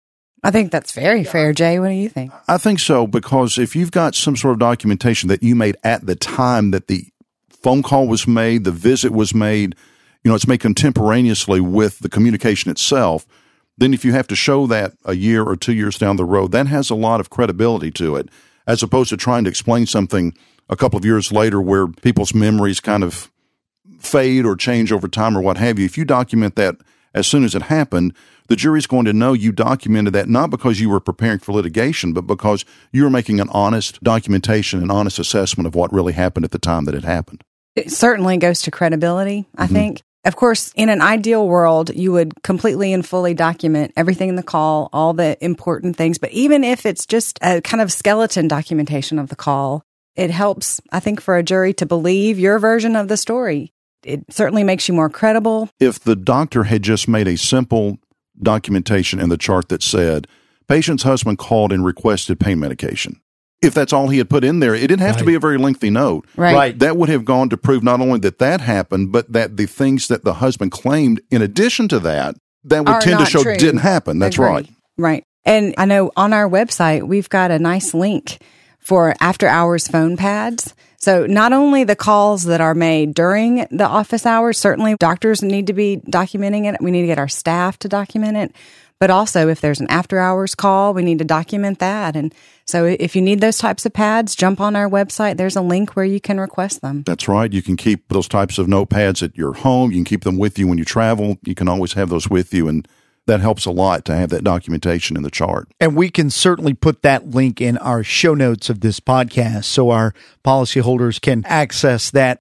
I 0.45 0.53
think 0.53 0.71
that's 0.71 0.93
very 0.93 1.25
fair, 1.25 1.53
Jay. 1.53 1.81
What 1.81 1.89
do 1.89 1.95
you 1.95 2.09
think? 2.09 2.33
I 2.47 2.59
think 2.59 2.79
so 2.79 3.09
because 3.09 3.59
if 3.59 3.75
you've 3.75 3.91
got 3.91 4.15
some 4.15 4.37
sort 4.37 4.53
of 4.53 4.61
documentation 4.61 5.29
that 5.31 5.43
you 5.43 5.57
made 5.57 5.77
at 5.83 6.07
the 6.07 6.15
time 6.15 6.71
that 6.71 6.87
the 6.87 7.07
phone 7.63 7.83
call 7.83 8.07
was 8.07 8.27
made, 8.27 8.65
the 8.65 8.73
visit 8.73 9.13
was 9.13 9.35
made, 9.35 9.75
you 10.25 10.31
know, 10.31 10.35
it's 10.35 10.49
made 10.49 10.61
contemporaneously 10.61 11.61
with 11.61 11.99
the 12.01 12.09
communication 12.09 12.71
itself, 12.71 13.27
then 13.77 13.95
if 13.95 14.05
you 14.05 14.13
have 14.13 14.27
to 14.29 14.37
show 14.37 14.67
that 14.67 14.95
a 15.05 15.15
year 15.15 15.45
or 15.45 15.57
two 15.57 15.73
years 15.73 15.99
down 15.99 16.17
the 16.17 16.25
road, 16.25 16.53
that 16.53 16.67
has 16.67 16.91
a 16.91 16.95
lot 16.95 17.21
of 17.21 17.31
credibility 17.31 17.91
to 17.93 18.17
it, 18.17 18.29
as 18.67 18.83
opposed 18.83 19.11
to 19.11 19.17
trying 19.17 19.45
to 19.45 19.51
explain 19.51 19.87
something 19.87 20.35
a 20.69 20.77
couple 20.77 20.99
of 20.99 21.05
years 21.05 21.33
later 21.33 21.61
where 21.61 21.87
people's 21.87 22.35
memories 22.35 22.81
kind 22.81 23.05
of 23.05 23.31
fade 23.99 24.45
or 24.45 24.57
change 24.57 24.93
over 24.93 25.09
time 25.09 25.37
or 25.37 25.41
what 25.41 25.57
have 25.57 25.79
you. 25.79 25.85
If 25.85 25.97
you 25.97 26.05
document 26.05 26.57
that 26.57 26.77
as 27.15 27.27
soon 27.27 27.45
as 27.45 27.55
it 27.55 27.63
happened, 27.63 28.15
the 28.49 28.57
jury's 28.57 28.87
going 28.87 29.05
to 29.05 29.13
know 29.13 29.33
you 29.33 29.53
documented 29.53 30.13
that 30.15 30.29
not 30.29 30.51
because 30.51 30.81
you 30.81 30.89
were 30.91 31.01
preparing 31.01 31.39
for 31.39 31.53
litigation, 31.53 32.13
but 32.13 32.27
because 32.27 32.65
you 32.93 33.05
were 33.05 33.11
making 33.11 33.41
an 33.41 33.49
honest 33.51 34.03
documentation, 34.03 34.83
an 34.83 34.91
honest 34.91 35.19
assessment 35.19 35.67
of 35.67 35.75
what 35.75 35.93
really 35.93 36.15
happened 36.15 36.45
at 36.45 36.51
the 36.51 36.59
time 36.59 36.85
that 36.85 36.95
it 36.95 37.05
happened. 37.05 37.45
It 37.79 37.93
certainly 37.93 38.37
goes 38.37 38.63
to 38.63 38.71
credibility, 38.71 39.47
I 39.57 39.65
mm-hmm. 39.65 39.75
think. 39.75 40.03
Of 40.25 40.37
course, 40.37 40.73
in 40.75 40.89
an 40.89 41.01
ideal 41.01 41.47
world, 41.47 41.95
you 41.95 42.13
would 42.13 42.43
completely 42.43 42.93
and 42.93 43.07
fully 43.07 43.35
document 43.35 43.93
everything 43.97 44.29
in 44.29 44.35
the 44.35 44.43
call, 44.43 44.91
all 44.93 45.15
the 45.15 45.43
important 45.43 45.97
things. 45.97 46.19
But 46.19 46.33
even 46.33 46.65
if 46.65 46.85
it's 46.85 47.07
just 47.07 47.39
a 47.41 47.61
kind 47.63 47.81
of 47.81 47.93
skeleton 47.93 48.49
documentation 48.49 49.19
of 49.19 49.29
the 49.29 49.37
call, 49.37 49.85
it 50.17 50.31
helps, 50.31 50.81
I 50.91 51.01
think, 51.01 51.21
for 51.21 51.37
a 51.37 51.43
jury 51.43 51.73
to 51.75 51.87
believe 51.87 52.39
your 52.39 52.59
version 52.59 52.97
of 52.97 53.09
the 53.09 53.17
story. 53.17 53.73
It 54.05 54.25
certainly 54.31 54.65
makes 54.65 54.89
you 54.89 54.95
more 54.95 55.09
credible. 55.09 55.71
If 55.81 56.01
the 56.01 56.17
doctor 56.17 56.65
had 56.65 56.83
just 56.83 57.09
made 57.09 57.29
a 57.29 57.37
simple 57.37 57.99
documentation 58.43 59.21
in 59.21 59.29
the 59.29 59.39
chart 59.39 59.69
that 59.69 59.83
said, 59.83 60.27
patient's 60.67 61.05
husband 61.05 61.39
called 61.39 61.73
and 61.73 61.85
requested 61.85 62.41
pain 62.41 62.59
medication. 62.59 63.21
If 63.61 63.75
that's 63.75 63.93
all 63.93 64.09
he 64.09 64.19
had 64.19 64.31
put 64.31 64.45
in 64.45 64.61
there, 64.61 64.75
it 64.75 64.83
didn't 64.83 65.01
have 65.01 65.17
right. 65.17 65.19
to 65.19 65.25
be 65.25 65.35
a 65.35 65.41
very 65.41 65.59
lengthy 65.59 65.91
note. 65.91 66.27
Right. 66.37 66.55
right. 66.55 66.79
That 66.79 66.97
would 66.97 67.09
have 67.09 67.25
gone 67.25 67.49
to 67.49 67.57
prove 67.57 67.83
not 67.83 68.01
only 68.01 68.21
that 68.21 68.39
that 68.39 68.61
happened, 68.61 69.11
but 69.11 69.33
that 69.33 69.57
the 69.57 69.67
things 69.67 70.09
that 70.09 70.23
the 70.25 70.35
husband 70.35 70.71
claimed 70.71 71.21
in 71.31 71.43
addition 71.43 71.89
to 71.89 71.99
that, 72.01 72.37
that 72.65 72.81
would 72.85 72.89
Are 72.89 73.01
tend 73.01 73.19
to 73.19 73.27
show 73.27 73.43
true. 73.43 73.57
didn't 73.57 73.81
happen. 73.81 74.19
That's 74.19 74.37
Agreed. 74.37 74.49
right. 74.49 74.69
Right. 74.97 75.25
And 75.45 75.75
I 75.79 75.87
know 75.87 76.13
on 76.17 76.33
our 76.33 76.49
website, 76.49 77.03
we've 77.07 77.29
got 77.29 77.51
a 77.51 77.59
nice 77.59 77.95
link 77.95 78.39
for 78.79 79.15
after 79.21 79.47
hours 79.49 79.89
phone 79.89 80.17
pads. 80.17 80.75
So 80.99 81.27
not 81.27 81.53
only 81.53 81.85
the 81.85 81.97
calls 81.97 82.45
that 82.45 82.61
are 82.61 82.75
made 82.75 83.15
during 83.15 83.67
the 83.71 83.87
office 83.87 84.27
hours, 84.27 84.59
certainly 84.59 84.97
doctors 84.99 85.43
need 85.43 85.69
to 85.69 85.73
be 85.73 85.99
documenting 85.99 86.73
it. 86.73 86.81
We 86.81 86.91
need 86.91 87.03
to 87.03 87.07
get 87.07 87.19
our 87.19 87.29
staff 87.29 87.79
to 87.81 87.89
document 87.89 88.37
it. 88.37 88.53
But 88.99 89.11
also 89.11 89.49
if 89.49 89.61
there's 89.61 89.81
an 89.81 89.87
after 89.91 90.19
hours 90.19 90.55
call, 90.55 90.93
we 90.93 91.03
need 91.05 91.19
to 91.19 91.25
document 91.25 91.79
that. 91.79 92.17
And 92.17 92.35
so 92.69 92.85
if 92.85 93.17
you 93.17 93.23
need 93.23 93.41
those 93.41 93.57
types 93.57 93.87
of 93.87 93.95
pads, 93.95 94.37
jump 94.37 94.61
on 94.61 94.77
our 94.77 94.91
website. 94.91 95.39
There's 95.39 95.57
a 95.57 95.63
link 95.63 95.97
where 95.97 96.05
you 96.05 96.21
can 96.21 96.39
request 96.39 96.83
them. 96.83 97.03
That's 97.05 97.27
right. 97.27 97.51
You 97.51 97.63
can 97.63 97.77
keep 97.77 98.09
those 98.09 98.29
types 98.29 98.59
of 98.59 98.67
notepads 98.67 99.23
at 99.23 99.35
your 99.39 99.55
home. 99.55 99.91
You 99.91 99.97
can 99.97 100.05
keep 100.05 100.25
them 100.25 100.37
with 100.37 100.59
you 100.59 100.69
when 100.69 100.77
you 100.77 100.85
travel. 100.85 101.39
You 101.45 101.55
can 101.55 101.67
always 101.67 101.95
have 101.95 102.11
those 102.11 102.29
with 102.29 102.53
you 102.53 102.69
and 102.69 102.87
that 103.27 103.41
helps 103.41 103.65
a 103.65 103.71
lot 103.71 104.05
to 104.07 104.15
have 104.15 104.31
that 104.31 104.45
documentation 104.45 105.17
in 105.17 105.23
the 105.23 105.31
chart. 105.31 105.69
And 105.81 105.97
we 105.97 106.11
can 106.11 106.29
certainly 106.31 106.75
put 106.75 107.03
that 107.03 107.29
link 107.29 107.61
in 107.61 107.79
our 107.79 108.03
show 108.03 108.35
notes 108.35 108.69
of 108.69 108.81
this 108.81 109.01
podcast 109.01 109.65
so 109.65 109.91
our 109.91 110.13
policyholders 110.45 111.21
can 111.21 111.45
access 111.47 112.11
that. 112.11 112.41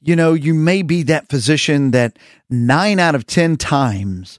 You 0.00 0.14
know, 0.14 0.34
you 0.34 0.54
may 0.54 0.82
be 0.82 1.02
that 1.04 1.28
physician 1.28 1.90
that 1.90 2.18
nine 2.48 2.98
out 2.98 3.14
of 3.14 3.26
10 3.26 3.56
times 3.56 4.38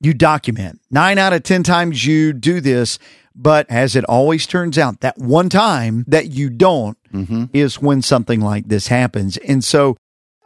you 0.00 0.14
document, 0.14 0.80
nine 0.90 1.18
out 1.18 1.32
of 1.32 1.44
10 1.44 1.62
times 1.62 2.04
you 2.04 2.32
do 2.32 2.60
this. 2.60 2.98
But 3.34 3.70
as 3.70 3.96
it 3.96 4.04
always 4.04 4.46
turns 4.46 4.78
out, 4.78 5.00
that 5.00 5.18
one 5.18 5.48
time 5.48 6.04
that 6.08 6.30
you 6.30 6.50
don't 6.50 6.98
mm-hmm. 7.12 7.44
is 7.52 7.80
when 7.80 8.02
something 8.02 8.40
like 8.40 8.68
this 8.68 8.88
happens. 8.88 9.36
And 9.38 9.64
so 9.64 9.96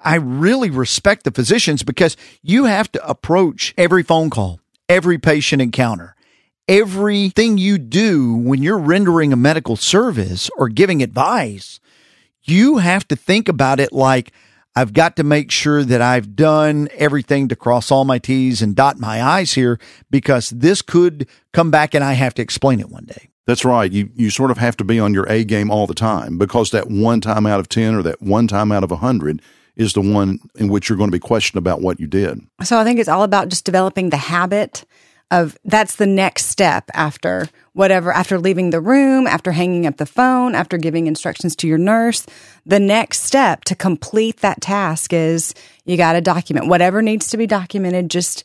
I 0.04 0.16
really 0.16 0.70
respect 0.70 1.24
the 1.24 1.30
physicians 1.30 1.82
because 1.82 2.16
you 2.42 2.64
have 2.64 2.92
to 2.92 3.08
approach 3.08 3.74
every 3.76 4.02
phone 4.02 4.30
call 4.30 4.60
every 4.88 5.18
patient 5.18 5.62
encounter. 5.62 6.14
Everything 6.68 7.58
you 7.58 7.78
do 7.78 8.34
when 8.34 8.62
you're 8.62 8.78
rendering 8.78 9.32
a 9.32 9.36
medical 9.36 9.76
service 9.76 10.50
or 10.56 10.68
giving 10.68 11.02
advice, 11.02 11.80
you 12.42 12.78
have 12.78 13.06
to 13.08 13.16
think 13.16 13.48
about 13.48 13.78
it 13.78 13.92
like, 13.92 14.32
I've 14.76 14.92
got 14.92 15.16
to 15.16 15.24
make 15.24 15.50
sure 15.50 15.82
that 15.82 16.02
I've 16.02 16.36
done 16.36 16.90
everything 16.94 17.48
to 17.48 17.56
cross 17.56 17.90
all 17.90 18.04
my 18.04 18.18
T's 18.18 18.60
and 18.60 18.76
dot 18.76 18.98
my 18.98 19.22
I's 19.22 19.54
here 19.54 19.80
because 20.10 20.50
this 20.50 20.82
could 20.82 21.26
come 21.54 21.70
back 21.70 21.94
and 21.94 22.04
I 22.04 22.12
have 22.12 22.34
to 22.34 22.42
explain 22.42 22.78
it 22.78 22.90
one 22.90 23.06
day. 23.06 23.30
That's 23.46 23.64
right. 23.64 23.90
You 23.90 24.10
you 24.14 24.28
sort 24.28 24.50
of 24.50 24.58
have 24.58 24.76
to 24.76 24.84
be 24.84 25.00
on 25.00 25.14
your 25.14 25.24
A 25.30 25.44
game 25.44 25.70
all 25.70 25.86
the 25.86 25.94
time 25.94 26.36
because 26.36 26.72
that 26.72 26.90
one 26.90 27.22
time 27.22 27.46
out 27.46 27.58
of 27.58 27.70
10 27.70 27.94
or 27.94 28.02
that 28.02 28.20
one 28.20 28.46
time 28.48 28.70
out 28.70 28.84
of 28.84 28.90
a 28.90 28.96
100 28.96 29.40
is 29.76 29.94
the 29.94 30.00
one 30.00 30.40
in 30.56 30.68
which 30.68 30.88
you're 30.88 30.98
going 30.98 31.10
to 31.10 31.16
be 31.16 31.20
questioned 31.20 31.58
about 31.58 31.80
what 31.80 31.98
you 32.00 32.06
did. 32.06 32.40
So 32.64 32.78
I 32.78 32.84
think 32.84 32.98
it's 32.98 33.08
all 33.08 33.22
about 33.22 33.48
just 33.48 33.64
developing 33.64 34.10
the 34.10 34.16
habit 34.16 34.84
of 35.30 35.58
that's 35.64 35.96
the 35.96 36.06
next 36.06 36.46
step 36.46 36.84
after 36.94 37.48
whatever, 37.72 38.12
after 38.12 38.38
leaving 38.38 38.70
the 38.70 38.80
room, 38.80 39.26
after 39.26 39.52
hanging 39.52 39.86
up 39.86 39.96
the 39.96 40.06
phone, 40.06 40.54
after 40.54 40.78
giving 40.78 41.06
instructions 41.06 41.56
to 41.56 41.66
your 41.66 41.78
nurse. 41.78 42.26
The 42.64 42.80
next 42.80 43.22
step 43.22 43.64
to 43.64 43.74
complete 43.74 44.38
that 44.38 44.60
task 44.60 45.12
is 45.12 45.54
you 45.84 45.96
got 45.96 46.12
to 46.12 46.20
document 46.20 46.68
whatever 46.68 47.02
needs 47.02 47.28
to 47.28 47.36
be 47.36 47.46
documented. 47.46 48.10
Just 48.10 48.44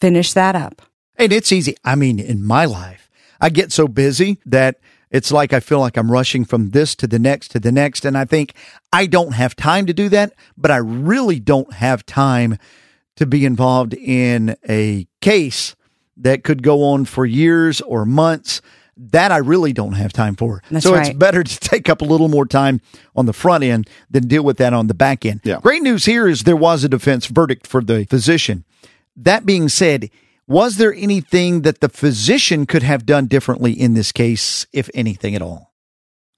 finish 0.00 0.32
that 0.32 0.56
up. 0.56 0.82
And 1.16 1.32
it's 1.32 1.52
easy. 1.52 1.76
I 1.84 1.94
mean, 1.94 2.18
in 2.18 2.42
my 2.42 2.64
life, 2.64 3.10
I 3.40 3.50
get 3.50 3.70
so 3.70 3.86
busy 3.86 4.40
that 4.46 4.80
it's 5.10 5.30
like 5.30 5.52
I 5.52 5.60
feel 5.60 5.78
like 5.78 5.96
I'm 5.96 6.10
rushing 6.10 6.44
from 6.44 6.70
this 6.70 6.94
to 6.96 7.06
the 7.06 7.18
next 7.18 7.52
to 7.52 7.60
the 7.60 7.70
next. 7.70 8.04
And 8.04 8.18
I 8.18 8.24
think 8.24 8.54
I 8.92 9.06
don't 9.06 9.32
have 9.32 9.54
time 9.54 9.86
to 9.86 9.92
do 9.92 10.08
that, 10.08 10.32
but 10.56 10.70
I 10.70 10.78
really 10.78 11.38
don't 11.38 11.72
have 11.74 12.04
time 12.06 12.58
to 13.16 13.26
be 13.26 13.44
involved 13.44 13.94
in 13.94 14.56
a 14.68 15.06
case 15.20 15.76
that 16.16 16.44
could 16.44 16.62
go 16.62 16.82
on 16.84 17.04
for 17.04 17.26
years 17.26 17.80
or 17.80 18.04
months. 18.04 18.60
That 18.96 19.32
I 19.32 19.38
really 19.38 19.72
don't 19.72 19.94
have 19.94 20.12
time 20.12 20.36
for. 20.36 20.62
That's 20.70 20.84
so 20.84 20.94
right. 20.94 21.08
it's 21.08 21.16
better 21.16 21.42
to 21.44 21.60
take 21.60 21.88
up 21.88 22.00
a 22.00 22.04
little 22.04 22.28
more 22.28 22.46
time 22.46 22.80
on 23.16 23.26
the 23.26 23.32
front 23.32 23.64
end 23.64 23.90
than 24.08 24.28
deal 24.28 24.44
with 24.44 24.58
that 24.58 24.72
on 24.72 24.86
the 24.86 24.94
back 24.94 25.26
end. 25.26 25.40
Yeah. 25.42 25.58
Great 25.60 25.82
news 25.82 26.04
here 26.04 26.28
is 26.28 26.44
there 26.44 26.56
was 26.56 26.84
a 26.84 26.88
defense 26.88 27.26
verdict 27.26 27.66
for 27.66 27.82
the 27.82 28.04
physician. 28.04 28.64
That 29.16 29.46
being 29.46 29.68
said, 29.68 30.10
was 30.46 30.76
there 30.76 30.94
anything 30.94 31.62
that 31.62 31.80
the 31.80 31.88
physician 31.88 32.66
could 32.66 32.82
have 32.82 33.06
done 33.06 33.26
differently 33.26 33.72
in 33.72 33.94
this 33.94 34.12
case, 34.12 34.66
if 34.72 34.90
anything 34.94 35.34
at 35.34 35.42
all? 35.42 35.72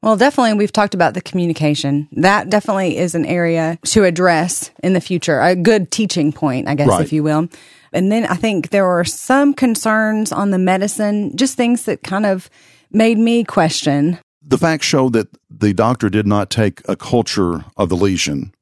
Well, 0.03 0.17
definitely, 0.17 0.55
we've 0.55 0.73
talked 0.73 0.95
about 0.95 1.15
the 1.15 1.21
communication. 1.21 2.09
That 2.13 2.49
definitely 2.49 2.97
is 2.97 3.15
an 3.15 3.27
area 3.27 3.79
to 3.87 4.05
address 4.05 4.71
in 4.83 4.93
the 4.93 5.01
future, 5.01 5.41
a 5.41 5.57
good 5.57 5.91
teaching 5.91 6.33
point, 6.33 6.69
I 6.69 6.75
guess, 6.75 6.89
right. 6.89 7.01
if 7.01 7.13
you 7.13 7.25
will. 7.25 7.49
And 7.93 8.11
then 8.11 8.27
I 8.27 8.35
think 8.35 8.71
there 8.71 8.87
were 8.87 9.05
some 9.05 9.55
concerns 9.55 10.33
on 10.33 10.51
the 10.51 10.59
medicine, 10.59 11.37
just 11.37 11.57
things 11.57 11.85
that 11.85 12.03
kind 12.03 12.27
of 12.27 12.51
made 12.91 13.19
me 13.19 13.45
question. 13.45 14.19
The 14.43 14.59
facts 14.59 14.87
show 14.87 15.09
that 15.11 15.29
the 15.51 15.73
doctor 15.73 16.09
did 16.09 16.27
not 16.27 16.51
take 16.51 16.83
a 16.89 16.97
culture 16.97 17.65
of 17.77 17.89
the 17.89 17.97
lesion 17.97 18.53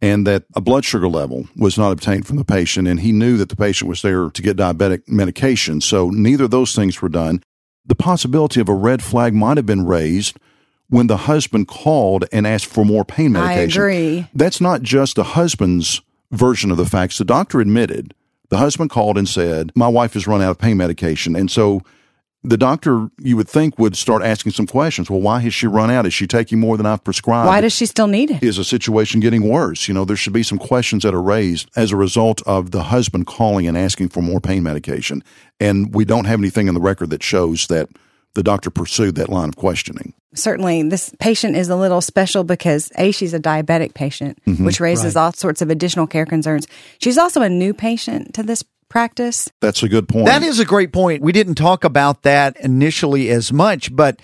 and 0.00 0.26
that 0.26 0.44
a 0.54 0.60
blood 0.60 0.84
sugar 0.84 1.08
level 1.08 1.48
was 1.56 1.78
not 1.78 1.90
obtained 1.90 2.26
from 2.26 2.36
the 2.36 2.44
patient. 2.44 2.86
And 2.86 3.00
he 3.00 3.10
knew 3.10 3.36
that 3.38 3.48
the 3.48 3.56
patient 3.56 3.88
was 3.88 4.02
there 4.02 4.28
to 4.30 4.42
get 4.42 4.56
diabetic 4.56 5.08
medication. 5.08 5.80
So 5.80 6.10
neither 6.10 6.44
of 6.44 6.50
those 6.50 6.74
things 6.74 7.00
were 7.00 7.08
done. 7.08 7.42
The 7.86 7.94
possibility 7.94 8.60
of 8.60 8.68
a 8.68 8.74
red 8.74 9.02
flag 9.02 9.34
might 9.34 9.56
have 9.56 9.66
been 9.66 9.86
raised 9.86 10.38
when 10.88 11.06
the 11.06 11.16
husband 11.16 11.68
called 11.68 12.26
and 12.32 12.46
asked 12.46 12.66
for 12.66 12.84
more 12.84 13.04
pain 13.04 13.32
medication. 13.32 13.82
I 13.82 13.84
agree. 13.84 14.26
That's 14.34 14.60
not 14.60 14.82
just 14.82 15.16
the 15.16 15.24
husband's 15.24 16.00
version 16.30 16.70
of 16.70 16.76
the 16.76 16.86
facts. 16.86 17.18
The 17.18 17.24
doctor 17.24 17.60
admitted 17.60 18.14
the 18.48 18.58
husband 18.58 18.90
called 18.90 19.18
and 19.18 19.28
said, 19.28 19.72
My 19.74 19.88
wife 19.88 20.14
has 20.14 20.26
run 20.26 20.42
out 20.42 20.50
of 20.50 20.58
pain 20.58 20.76
medication. 20.76 21.36
And 21.36 21.50
so 21.50 21.82
the 22.44 22.58
doctor 22.58 23.08
you 23.18 23.36
would 23.38 23.48
think 23.48 23.78
would 23.78 23.96
start 23.96 24.22
asking 24.22 24.52
some 24.52 24.66
questions. 24.66 25.08
Well, 25.08 25.20
why 25.20 25.40
has 25.40 25.54
she 25.54 25.66
run 25.66 25.90
out? 25.90 26.04
Is 26.04 26.12
she 26.12 26.26
taking 26.26 26.60
more 26.60 26.76
than 26.76 26.84
I've 26.84 27.02
prescribed? 27.02 27.46
Why 27.48 27.62
does 27.62 27.72
she 27.72 27.86
still 27.86 28.06
need 28.06 28.30
it? 28.30 28.42
Is 28.42 28.58
the 28.58 28.64
situation 28.64 29.20
getting 29.20 29.48
worse? 29.48 29.88
You 29.88 29.94
know, 29.94 30.04
there 30.04 30.16
should 30.16 30.34
be 30.34 30.42
some 30.42 30.58
questions 30.58 31.02
that 31.04 31.14
are 31.14 31.22
raised 31.22 31.70
as 31.74 31.90
a 31.90 31.96
result 31.96 32.42
of 32.46 32.70
the 32.70 32.84
husband 32.84 33.26
calling 33.26 33.66
and 33.66 33.78
asking 33.78 34.10
for 34.10 34.22
more 34.22 34.40
pain 34.40 34.62
medication. 34.62 35.24
And 35.58 35.94
we 35.94 36.04
don't 36.04 36.26
have 36.26 36.38
anything 36.38 36.68
in 36.68 36.74
the 36.74 36.80
record 36.80 37.08
that 37.10 37.22
shows 37.22 37.66
that 37.68 37.88
the 38.34 38.42
doctor 38.42 38.70
pursued 38.70 39.14
that 39.16 39.28
line 39.28 39.48
of 39.48 39.56
questioning. 39.56 40.12
Certainly, 40.34 40.84
this 40.84 41.14
patient 41.20 41.56
is 41.56 41.68
a 41.68 41.76
little 41.76 42.00
special 42.00 42.44
because 42.44 42.90
A, 42.96 43.12
she's 43.12 43.34
a 43.34 43.40
diabetic 43.40 43.94
patient, 43.94 44.38
mm-hmm, 44.46 44.64
which 44.64 44.80
raises 44.80 45.14
right. 45.14 45.22
all 45.22 45.32
sorts 45.32 45.62
of 45.62 45.70
additional 45.70 46.06
care 46.06 46.26
concerns. 46.26 46.66
She's 46.98 47.18
also 47.18 47.42
a 47.42 47.48
new 47.48 47.72
patient 47.72 48.34
to 48.34 48.42
this 48.42 48.64
practice. 48.88 49.50
That's 49.60 49.82
a 49.82 49.88
good 49.88 50.08
point. 50.08 50.26
That 50.26 50.42
is 50.42 50.58
a 50.58 50.64
great 50.64 50.92
point. 50.92 51.22
We 51.22 51.32
didn't 51.32 51.54
talk 51.54 51.84
about 51.84 52.22
that 52.22 52.56
initially 52.58 53.30
as 53.30 53.52
much, 53.52 53.94
but 53.94 54.20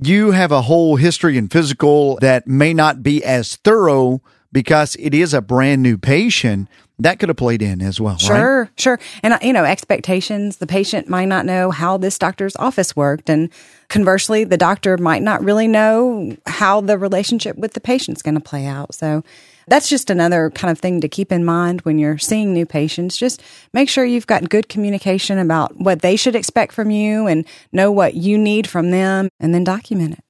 you 0.00 0.30
have 0.30 0.52
a 0.52 0.62
whole 0.62 0.96
history 0.96 1.36
and 1.36 1.50
physical 1.50 2.16
that 2.20 2.46
may 2.46 2.72
not 2.72 3.02
be 3.02 3.24
as 3.24 3.56
thorough 3.56 4.20
because 4.52 4.96
it 4.98 5.12
is 5.12 5.34
a 5.34 5.42
brand 5.42 5.82
new 5.82 5.98
patient 5.98 6.68
that 7.00 7.20
could 7.20 7.28
have 7.28 7.36
played 7.36 7.62
in 7.62 7.80
as 7.80 8.00
well. 8.00 8.18
Sure, 8.18 8.62
right? 8.62 8.70
sure. 8.76 8.98
And, 9.22 9.38
you 9.42 9.52
know, 9.52 9.64
expectations, 9.64 10.56
the 10.56 10.66
patient 10.66 11.08
might 11.08 11.26
not 11.26 11.46
know 11.46 11.70
how 11.70 11.96
this 11.96 12.18
doctor's 12.18 12.56
office 12.56 12.96
worked. 12.96 13.30
And 13.30 13.50
conversely, 13.88 14.44
the 14.44 14.56
doctor 14.56 14.98
might 14.98 15.22
not 15.22 15.42
really 15.42 15.68
know 15.68 16.36
how 16.46 16.80
the 16.80 16.98
relationship 16.98 17.56
with 17.56 17.74
the 17.74 17.80
patient's 17.80 18.22
going 18.22 18.34
to 18.34 18.40
play 18.40 18.66
out. 18.66 18.94
So 18.94 19.22
that's 19.68 19.88
just 19.88 20.10
another 20.10 20.50
kind 20.50 20.72
of 20.72 20.78
thing 20.80 21.00
to 21.00 21.08
keep 21.08 21.30
in 21.30 21.44
mind 21.44 21.82
when 21.82 21.98
you're 21.98 22.18
seeing 22.18 22.52
new 22.52 22.66
patients. 22.66 23.16
Just 23.16 23.42
make 23.72 23.88
sure 23.88 24.04
you've 24.04 24.26
got 24.26 24.48
good 24.48 24.68
communication 24.68 25.38
about 25.38 25.76
what 25.76 26.02
they 26.02 26.16
should 26.16 26.34
expect 26.34 26.72
from 26.72 26.90
you 26.90 27.26
and 27.26 27.46
know 27.70 27.92
what 27.92 28.14
you 28.14 28.36
need 28.36 28.66
from 28.66 28.90
them 28.90 29.28
and 29.38 29.54
then 29.54 29.64
document 29.64 30.14
it 30.14 30.24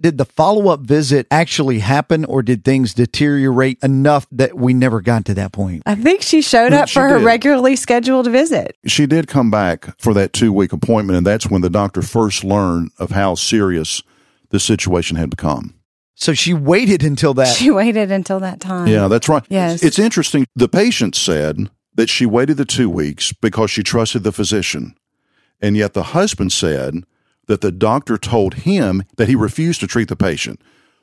did 0.00 0.18
the 0.18 0.24
follow 0.24 0.68
up 0.68 0.80
visit 0.80 1.26
actually 1.30 1.78
happen 1.78 2.24
or 2.24 2.42
did 2.42 2.64
things 2.64 2.94
deteriorate 2.94 3.78
enough 3.82 4.26
that 4.32 4.54
we 4.54 4.74
never 4.74 5.00
got 5.00 5.24
to 5.26 5.34
that 5.34 5.52
point? 5.52 5.82
I 5.86 5.94
think 5.94 6.22
she 6.22 6.42
showed 6.42 6.72
mm, 6.72 6.78
up 6.78 6.88
she 6.88 6.94
for 6.94 7.08
her 7.08 7.18
regularly 7.18 7.76
scheduled 7.76 8.30
visit. 8.30 8.76
She 8.86 9.06
did 9.06 9.28
come 9.28 9.50
back 9.50 9.98
for 10.00 10.14
that 10.14 10.32
two 10.32 10.52
week 10.52 10.72
appointment, 10.72 11.16
and 11.16 11.26
that's 11.26 11.48
when 11.48 11.62
the 11.62 11.70
doctor 11.70 12.02
first 12.02 12.44
learned 12.44 12.90
of 12.98 13.10
how 13.10 13.34
serious 13.34 14.02
the 14.50 14.60
situation 14.60 15.16
had 15.16 15.30
become. 15.30 15.74
So 16.16 16.32
she 16.32 16.54
waited 16.54 17.02
until 17.02 17.34
that. 17.34 17.56
She 17.56 17.70
waited 17.70 18.10
until 18.10 18.40
that 18.40 18.60
time. 18.60 18.86
Yeah, 18.86 19.08
that's 19.08 19.28
right. 19.28 19.42
Yes. 19.48 19.82
It's 19.82 19.98
interesting. 19.98 20.46
The 20.54 20.68
patient 20.68 21.16
said 21.16 21.68
that 21.94 22.08
she 22.08 22.26
waited 22.26 22.56
the 22.56 22.64
two 22.64 22.88
weeks 22.88 23.32
because 23.32 23.70
she 23.70 23.82
trusted 23.82 24.22
the 24.22 24.32
physician. 24.32 24.96
And 25.60 25.76
yet 25.76 25.94
the 25.94 26.02
husband 26.04 26.52
said 26.52 27.04
that 27.46 27.60
the 27.60 27.72
doctor 27.72 28.16
told 28.16 28.54
him 28.54 29.02
that 29.16 29.28
he 29.28 29.34
refused 29.34 29.80
to 29.80 29.86
treat 29.86 30.08
the 30.08 30.16
patient. 30.16 30.60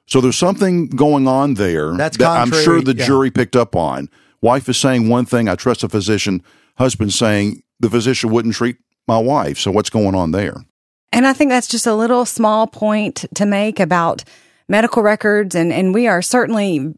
So 0.08 0.20
there's 0.20 0.38
something 0.38 0.88
going 0.88 1.28
on 1.28 1.54
there 1.54 1.94
That's 1.94 2.18
that 2.18 2.42
I'm 2.42 2.52
sure 2.52 2.82
the 2.82 2.96
yeah. 2.96 3.06
jury 3.06 3.32
picked 3.32 3.56
up 3.56 3.76
on. 3.76 4.10
Wife 4.42 4.68
is 4.68 4.78
saying 4.78 5.08
one 5.08 5.26
thing, 5.26 5.48
I 5.48 5.56
trust 5.56 5.82
the 5.82 5.90
physician. 5.90 6.44
Husband 6.78 7.14
saying 7.14 7.64
the 7.80 7.90
physician 7.90 8.32
wouldn't 8.32 8.56
treat 8.56 8.78
my 9.08 9.20
wife. 9.20 9.60
So 9.60 9.72
what's 9.72 9.90
going 9.90 10.16
on 10.16 10.32
there? 10.32 10.66
And 11.14 11.28
I 11.28 11.34
think 11.34 11.50
that's 11.50 11.68
just 11.68 11.88
a 11.88 11.94
little 11.94 12.26
small 12.26 12.68
point 12.68 13.26
to 13.36 13.46
make 13.46 13.80
about 13.80 14.24
medical 14.68 15.04
records. 15.04 15.56
And, 15.56 15.72
and 15.72 15.94
we 15.94 16.08
are 16.08 16.22
certainly 16.22 16.96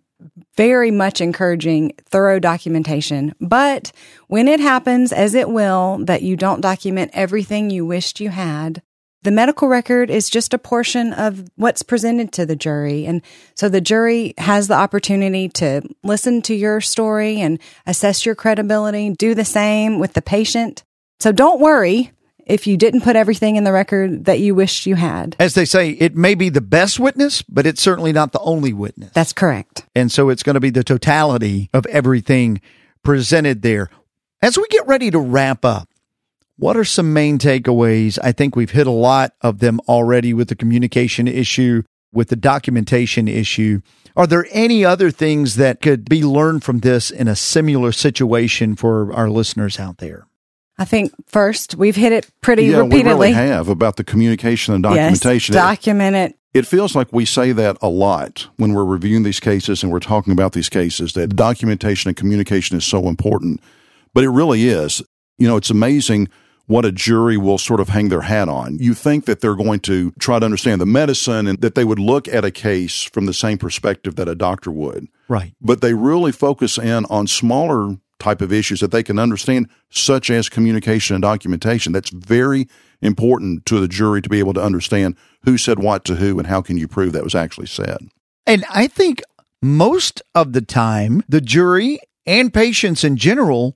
very 0.55 0.91
much 0.91 1.19
encouraging 1.19 1.93
thorough 2.05 2.39
documentation. 2.39 3.33
But 3.41 3.91
when 4.27 4.47
it 4.47 4.59
happens, 4.59 5.11
as 5.11 5.33
it 5.33 5.49
will, 5.49 5.99
that 6.05 6.21
you 6.21 6.35
don't 6.35 6.61
document 6.61 7.11
everything 7.13 7.69
you 7.69 7.85
wished 7.85 8.19
you 8.19 8.29
had, 8.29 8.81
the 9.23 9.31
medical 9.31 9.67
record 9.67 10.09
is 10.09 10.29
just 10.29 10.53
a 10.53 10.57
portion 10.57 11.13
of 11.13 11.49
what's 11.55 11.81
presented 11.81 12.31
to 12.33 12.45
the 12.45 12.55
jury. 12.55 13.05
And 13.05 13.21
so 13.55 13.69
the 13.69 13.81
jury 13.81 14.33
has 14.37 14.67
the 14.67 14.75
opportunity 14.75 15.49
to 15.49 15.81
listen 16.03 16.41
to 16.43 16.53
your 16.53 16.81
story 16.81 17.39
and 17.39 17.59
assess 17.85 18.25
your 18.25 18.35
credibility, 18.35 19.09
do 19.11 19.33
the 19.33 19.45
same 19.45 19.99
with 19.99 20.13
the 20.13 20.21
patient. 20.21 20.83
So 21.19 21.31
don't 21.31 21.59
worry 21.59 22.11
if 22.45 22.67
you 22.67 22.75
didn't 22.75 23.01
put 23.01 23.15
everything 23.15 23.55
in 23.55 23.63
the 23.63 23.71
record 23.71 24.25
that 24.25 24.39
you 24.39 24.53
wished 24.53 24.85
you 24.85 24.95
had. 24.95 25.35
As 25.39 25.53
they 25.53 25.65
say, 25.65 25.91
it 25.91 26.15
may 26.15 26.35
be 26.35 26.49
the 26.49 26.61
best 26.61 26.99
witness, 26.99 27.41
but 27.41 27.65
it's 27.65 27.81
certainly 27.81 28.11
not 28.11 28.33
the 28.33 28.41
only 28.41 28.73
witness. 28.73 29.11
That's 29.13 29.31
correct. 29.31 29.85
And 29.95 30.11
so 30.11 30.29
it's 30.29 30.43
going 30.43 30.55
to 30.55 30.59
be 30.59 30.69
the 30.69 30.83
totality 30.83 31.69
of 31.73 31.85
everything 31.85 32.59
presented 33.03 33.61
there. 33.61 33.89
As 34.41 34.57
we 34.57 34.65
get 34.69 34.85
ready 34.87 35.09
to 35.11 35.19
wrap 35.19 35.63
up, 35.63 35.87
what 36.63 36.77
are 36.77 36.85
some 36.85 37.11
main 37.11 37.37
takeaways? 37.37 38.17
I 38.23 38.31
think 38.31 38.55
we've 38.55 38.71
hit 38.71 38.87
a 38.87 38.91
lot 38.91 39.33
of 39.41 39.59
them 39.59 39.81
already 39.81 40.33
with 40.33 40.47
the 40.47 40.55
communication 40.55 41.27
issue, 41.27 41.83
with 42.13 42.29
the 42.29 42.37
documentation 42.37 43.27
issue. 43.27 43.81
Are 44.15 44.25
there 44.25 44.47
any 44.49 44.85
other 44.85 45.11
things 45.11 45.57
that 45.57 45.81
could 45.81 46.07
be 46.07 46.23
learned 46.23 46.63
from 46.63 46.79
this 46.79 47.11
in 47.11 47.27
a 47.27 47.35
similar 47.35 47.91
situation 47.91 48.77
for 48.77 49.11
our 49.13 49.29
listeners 49.29 49.77
out 49.77 49.97
there? 49.97 50.25
I 50.77 50.85
think 50.85 51.11
first 51.27 51.75
we've 51.75 51.97
hit 51.97 52.13
it 52.13 52.29
pretty 52.39 52.67
yeah, 52.67 52.77
repeatedly. 52.77 53.03
we 53.03 53.09
really 53.09 53.33
have 53.33 53.67
about 53.67 53.97
the 53.97 54.05
communication 54.05 54.73
and 54.73 54.83
documentation. 54.83 55.53
It- 55.53 55.57
document 55.57 56.15
it. 56.15 56.35
It 56.53 56.65
feels 56.65 56.95
like 56.95 57.11
we 57.11 57.25
say 57.25 57.51
that 57.51 57.77
a 57.81 57.89
lot 57.89 58.47
when 58.55 58.73
we're 58.73 58.85
reviewing 58.85 59.23
these 59.23 59.41
cases 59.41 59.83
and 59.83 59.91
we're 59.91 59.99
talking 59.99 60.31
about 60.31 60.53
these 60.53 60.69
cases 60.69 61.11
that 61.13 61.35
documentation 61.35 62.07
and 62.07 62.15
communication 62.15 62.77
is 62.77 62.85
so 62.85 63.09
important. 63.09 63.59
But 64.13 64.23
it 64.23 64.29
really 64.29 64.69
is. 64.69 65.01
You 65.39 65.47
know, 65.47 65.57
it's 65.57 65.71
amazing 65.71 66.29
what 66.65 66.85
a 66.85 66.91
jury 66.91 67.37
will 67.37 67.57
sort 67.57 67.79
of 67.79 67.89
hang 67.89 68.09
their 68.09 68.21
hat 68.21 68.47
on. 68.47 68.77
You 68.79 68.93
think 68.93 69.25
that 69.25 69.41
they're 69.41 69.55
going 69.55 69.81
to 69.81 70.11
try 70.19 70.39
to 70.39 70.45
understand 70.45 70.79
the 70.79 70.85
medicine 70.85 71.47
and 71.47 71.59
that 71.61 71.75
they 71.75 71.83
would 71.83 71.99
look 71.99 72.27
at 72.27 72.45
a 72.45 72.51
case 72.51 73.03
from 73.03 73.25
the 73.25 73.33
same 73.33 73.57
perspective 73.57 74.15
that 74.15 74.29
a 74.29 74.35
doctor 74.35 74.71
would. 74.71 75.07
Right. 75.27 75.53
But 75.61 75.81
they 75.81 75.93
really 75.93 76.31
focus 76.31 76.77
in 76.77 77.05
on 77.05 77.27
smaller 77.27 77.97
type 78.19 78.41
of 78.41 78.53
issues 78.53 78.79
that 78.79 78.91
they 78.91 79.03
can 79.03 79.19
understand, 79.19 79.67
such 79.89 80.29
as 80.29 80.47
communication 80.47 81.15
and 81.15 81.21
documentation. 81.21 81.91
That's 81.91 82.09
very 82.09 82.69
important 83.01 83.65
to 83.65 83.81
the 83.81 83.87
jury 83.87 84.21
to 84.21 84.29
be 84.29 84.39
able 84.39 84.53
to 84.53 84.63
understand 84.63 85.17
who 85.43 85.57
said 85.57 85.79
what 85.79 86.05
to 86.05 86.15
who 86.15 86.39
and 86.39 86.47
how 86.47 86.61
can 86.61 86.77
you 86.77 86.87
prove 86.87 87.11
that 87.11 87.23
was 87.23 87.35
actually 87.35 87.67
said. 87.67 87.97
And 88.47 88.63
I 88.69 88.87
think 88.87 89.21
most 89.61 90.21
of 90.33 90.53
the 90.53 90.61
time, 90.61 91.23
the 91.27 91.41
jury 91.41 91.99
and 92.25 92.53
patients 92.53 93.03
in 93.03 93.17
general 93.17 93.75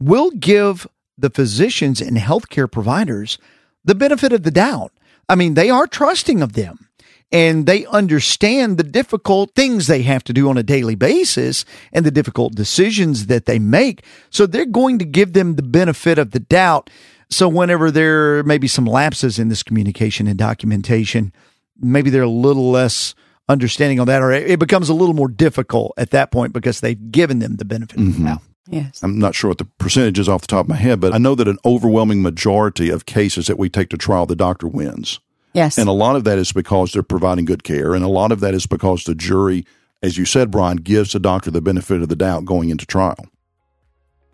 will 0.00 0.30
give 0.30 0.86
the 1.18 1.30
physicians 1.30 2.00
and 2.00 2.16
healthcare 2.16 2.70
providers 2.70 3.38
the 3.84 3.94
benefit 3.94 4.32
of 4.32 4.42
the 4.42 4.50
doubt. 4.50 4.92
I 5.28 5.34
mean, 5.34 5.54
they 5.54 5.70
are 5.70 5.86
trusting 5.86 6.42
of 6.42 6.52
them 6.52 6.88
and 7.30 7.66
they 7.66 7.84
understand 7.86 8.76
the 8.76 8.82
difficult 8.82 9.54
things 9.54 9.86
they 9.86 10.02
have 10.02 10.24
to 10.24 10.32
do 10.32 10.48
on 10.48 10.56
a 10.56 10.62
daily 10.62 10.94
basis 10.94 11.64
and 11.92 12.04
the 12.04 12.10
difficult 12.10 12.54
decisions 12.54 13.26
that 13.26 13.46
they 13.46 13.58
make. 13.58 14.04
So 14.30 14.46
they're 14.46 14.64
going 14.64 14.98
to 14.98 15.04
give 15.04 15.32
them 15.32 15.56
the 15.56 15.62
benefit 15.62 16.18
of 16.18 16.30
the 16.30 16.40
doubt. 16.40 16.90
So 17.30 17.48
whenever 17.48 17.90
there 17.90 18.42
may 18.44 18.58
be 18.58 18.68
some 18.68 18.86
lapses 18.86 19.38
in 19.38 19.48
this 19.48 19.62
communication 19.62 20.26
and 20.26 20.38
documentation, 20.38 21.32
maybe 21.78 22.08
they're 22.08 22.22
a 22.22 22.28
little 22.28 22.70
less 22.70 23.14
understanding 23.48 24.00
on 24.00 24.06
that, 24.06 24.22
or 24.22 24.32
it 24.32 24.58
becomes 24.58 24.88
a 24.88 24.94
little 24.94 25.14
more 25.14 25.28
difficult 25.28 25.92
at 25.96 26.10
that 26.10 26.30
point 26.30 26.52
because 26.52 26.80
they've 26.80 27.10
given 27.10 27.38
them 27.38 27.56
the 27.56 27.64
benefit 27.64 27.98
of 27.98 28.04
the 28.04 28.12
mm-hmm. 28.12 28.26
doubt. 28.26 28.42
Yes. 28.70 29.02
I'm 29.02 29.18
not 29.18 29.34
sure 29.34 29.48
what 29.48 29.58
the 29.58 29.64
percentage 29.64 30.18
is 30.18 30.28
off 30.28 30.42
the 30.42 30.46
top 30.46 30.66
of 30.66 30.68
my 30.68 30.76
head, 30.76 31.00
but 31.00 31.14
I 31.14 31.18
know 31.18 31.34
that 31.34 31.48
an 31.48 31.58
overwhelming 31.64 32.22
majority 32.22 32.90
of 32.90 33.06
cases 33.06 33.46
that 33.46 33.58
we 33.58 33.68
take 33.68 33.88
to 33.90 33.96
trial, 33.96 34.26
the 34.26 34.36
doctor 34.36 34.68
wins. 34.68 35.20
Yes. 35.54 35.78
And 35.78 35.88
a 35.88 35.92
lot 35.92 36.16
of 36.16 36.24
that 36.24 36.38
is 36.38 36.52
because 36.52 36.92
they're 36.92 37.02
providing 37.02 37.46
good 37.46 37.64
care. 37.64 37.94
And 37.94 38.04
a 38.04 38.08
lot 38.08 38.30
of 38.30 38.40
that 38.40 38.54
is 38.54 38.66
because 38.66 39.04
the 39.04 39.14
jury, 39.14 39.64
as 40.02 40.18
you 40.18 40.24
said, 40.26 40.50
Brian, 40.50 40.76
gives 40.76 41.12
the 41.12 41.18
doctor 41.18 41.50
the 41.50 41.62
benefit 41.62 42.02
of 42.02 42.08
the 42.08 42.16
doubt 42.16 42.44
going 42.44 42.68
into 42.68 42.84
trial. 42.84 43.26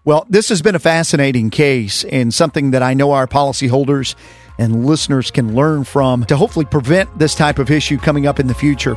Well, 0.05 0.27
this 0.29 0.51
has 0.51 0.61
been 0.61 0.75
a 0.75 0.81
fascinating 0.81 1.49
case 1.49 2.05
and 2.05 2.35
something 2.35 2.73
that 2.73 2.83
I 2.83 2.93
know 2.93 3.13
our 3.13 3.27
policyholders 3.27 4.17
and 4.59 4.85
listeners 4.85 5.31
can 5.31 5.55
learn 5.55 5.85
from 5.85 6.25
to 6.25 6.37
hopefully 6.37 6.67
prevent 6.67 7.19
this 7.19 7.35
type 7.35 7.59
of 7.59 7.71
issue 7.71 7.97
coming 7.97 8.27
up 8.27 8.39
in 8.39 8.47
the 8.47 8.55
future. 8.55 8.97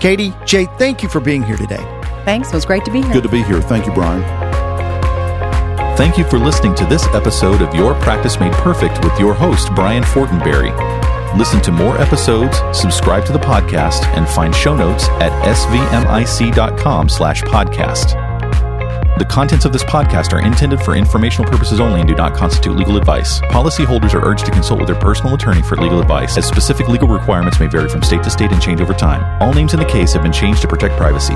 Katie, 0.00 0.32
Jay, 0.46 0.64
thank 0.78 1.02
you 1.02 1.08
for 1.08 1.20
being 1.20 1.42
here 1.42 1.56
today. 1.56 1.84
Thanks. 2.24 2.48
It 2.48 2.54
was 2.54 2.66
great 2.66 2.84
to 2.86 2.90
be 2.90 3.02
here. 3.02 3.12
Good 3.12 3.22
to 3.24 3.28
be 3.28 3.42
here. 3.42 3.60
Thank 3.60 3.86
you, 3.86 3.92
Brian. 3.92 4.47
Thank 5.98 6.16
you 6.16 6.22
for 6.22 6.38
listening 6.38 6.76
to 6.76 6.86
this 6.86 7.04
episode 7.08 7.60
of 7.60 7.74
Your 7.74 7.92
Practice 7.92 8.38
Made 8.38 8.52
Perfect 8.52 9.04
with 9.04 9.18
your 9.18 9.34
host, 9.34 9.74
Brian 9.74 10.04
Fortenberry. 10.04 10.70
Listen 11.36 11.60
to 11.62 11.72
more 11.72 12.00
episodes, 12.00 12.56
subscribe 12.72 13.24
to 13.24 13.32
the 13.32 13.40
podcast, 13.40 14.04
and 14.16 14.28
find 14.28 14.54
show 14.54 14.76
notes 14.76 15.08
at 15.18 15.32
svmic.com 15.42 17.08
slash 17.08 17.42
podcast. 17.42 18.12
The 19.18 19.24
contents 19.24 19.64
of 19.64 19.72
this 19.72 19.82
podcast 19.82 20.32
are 20.32 20.40
intended 20.40 20.80
for 20.82 20.94
informational 20.94 21.50
purposes 21.50 21.80
only 21.80 21.98
and 21.98 22.08
do 22.08 22.14
not 22.14 22.32
constitute 22.32 22.76
legal 22.76 22.96
advice. 22.96 23.40
Policyholders 23.40 24.14
are 24.14 24.24
urged 24.24 24.46
to 24.46 24.52
consult 24.52 24.78
with 24.78 24.86
their 24.86 25.00
personal 25.00 25.34
attorney 25.34 25.62
for 25.62 25.76
legal 25.76 26.00
advice, 26.00 26.38
as 26.38 26.46
specific 26.46 26.86
legal 26.86 27.08
requirements 27.08 27.58
may 27.58 27.66
vary 27.66 27.88
from 27.88 28.04
state 28.04 28.22
to 28.22 28.30
state 28.30 28.52
and 28.52 28.62
change 28.62 28.80
over 28.80 28.94
time. 28.94 29.42
All 29.42 29.52
names 29.52 29.74
in 29.74 29.80
the 29.80 29.84
case 29.84 30.12
have 30.12 30.22
been 30.22 30.32
changed 30.32 30.62
to 30.62 30.68
protect 30.68 30.96
privacy. 30.96 31.34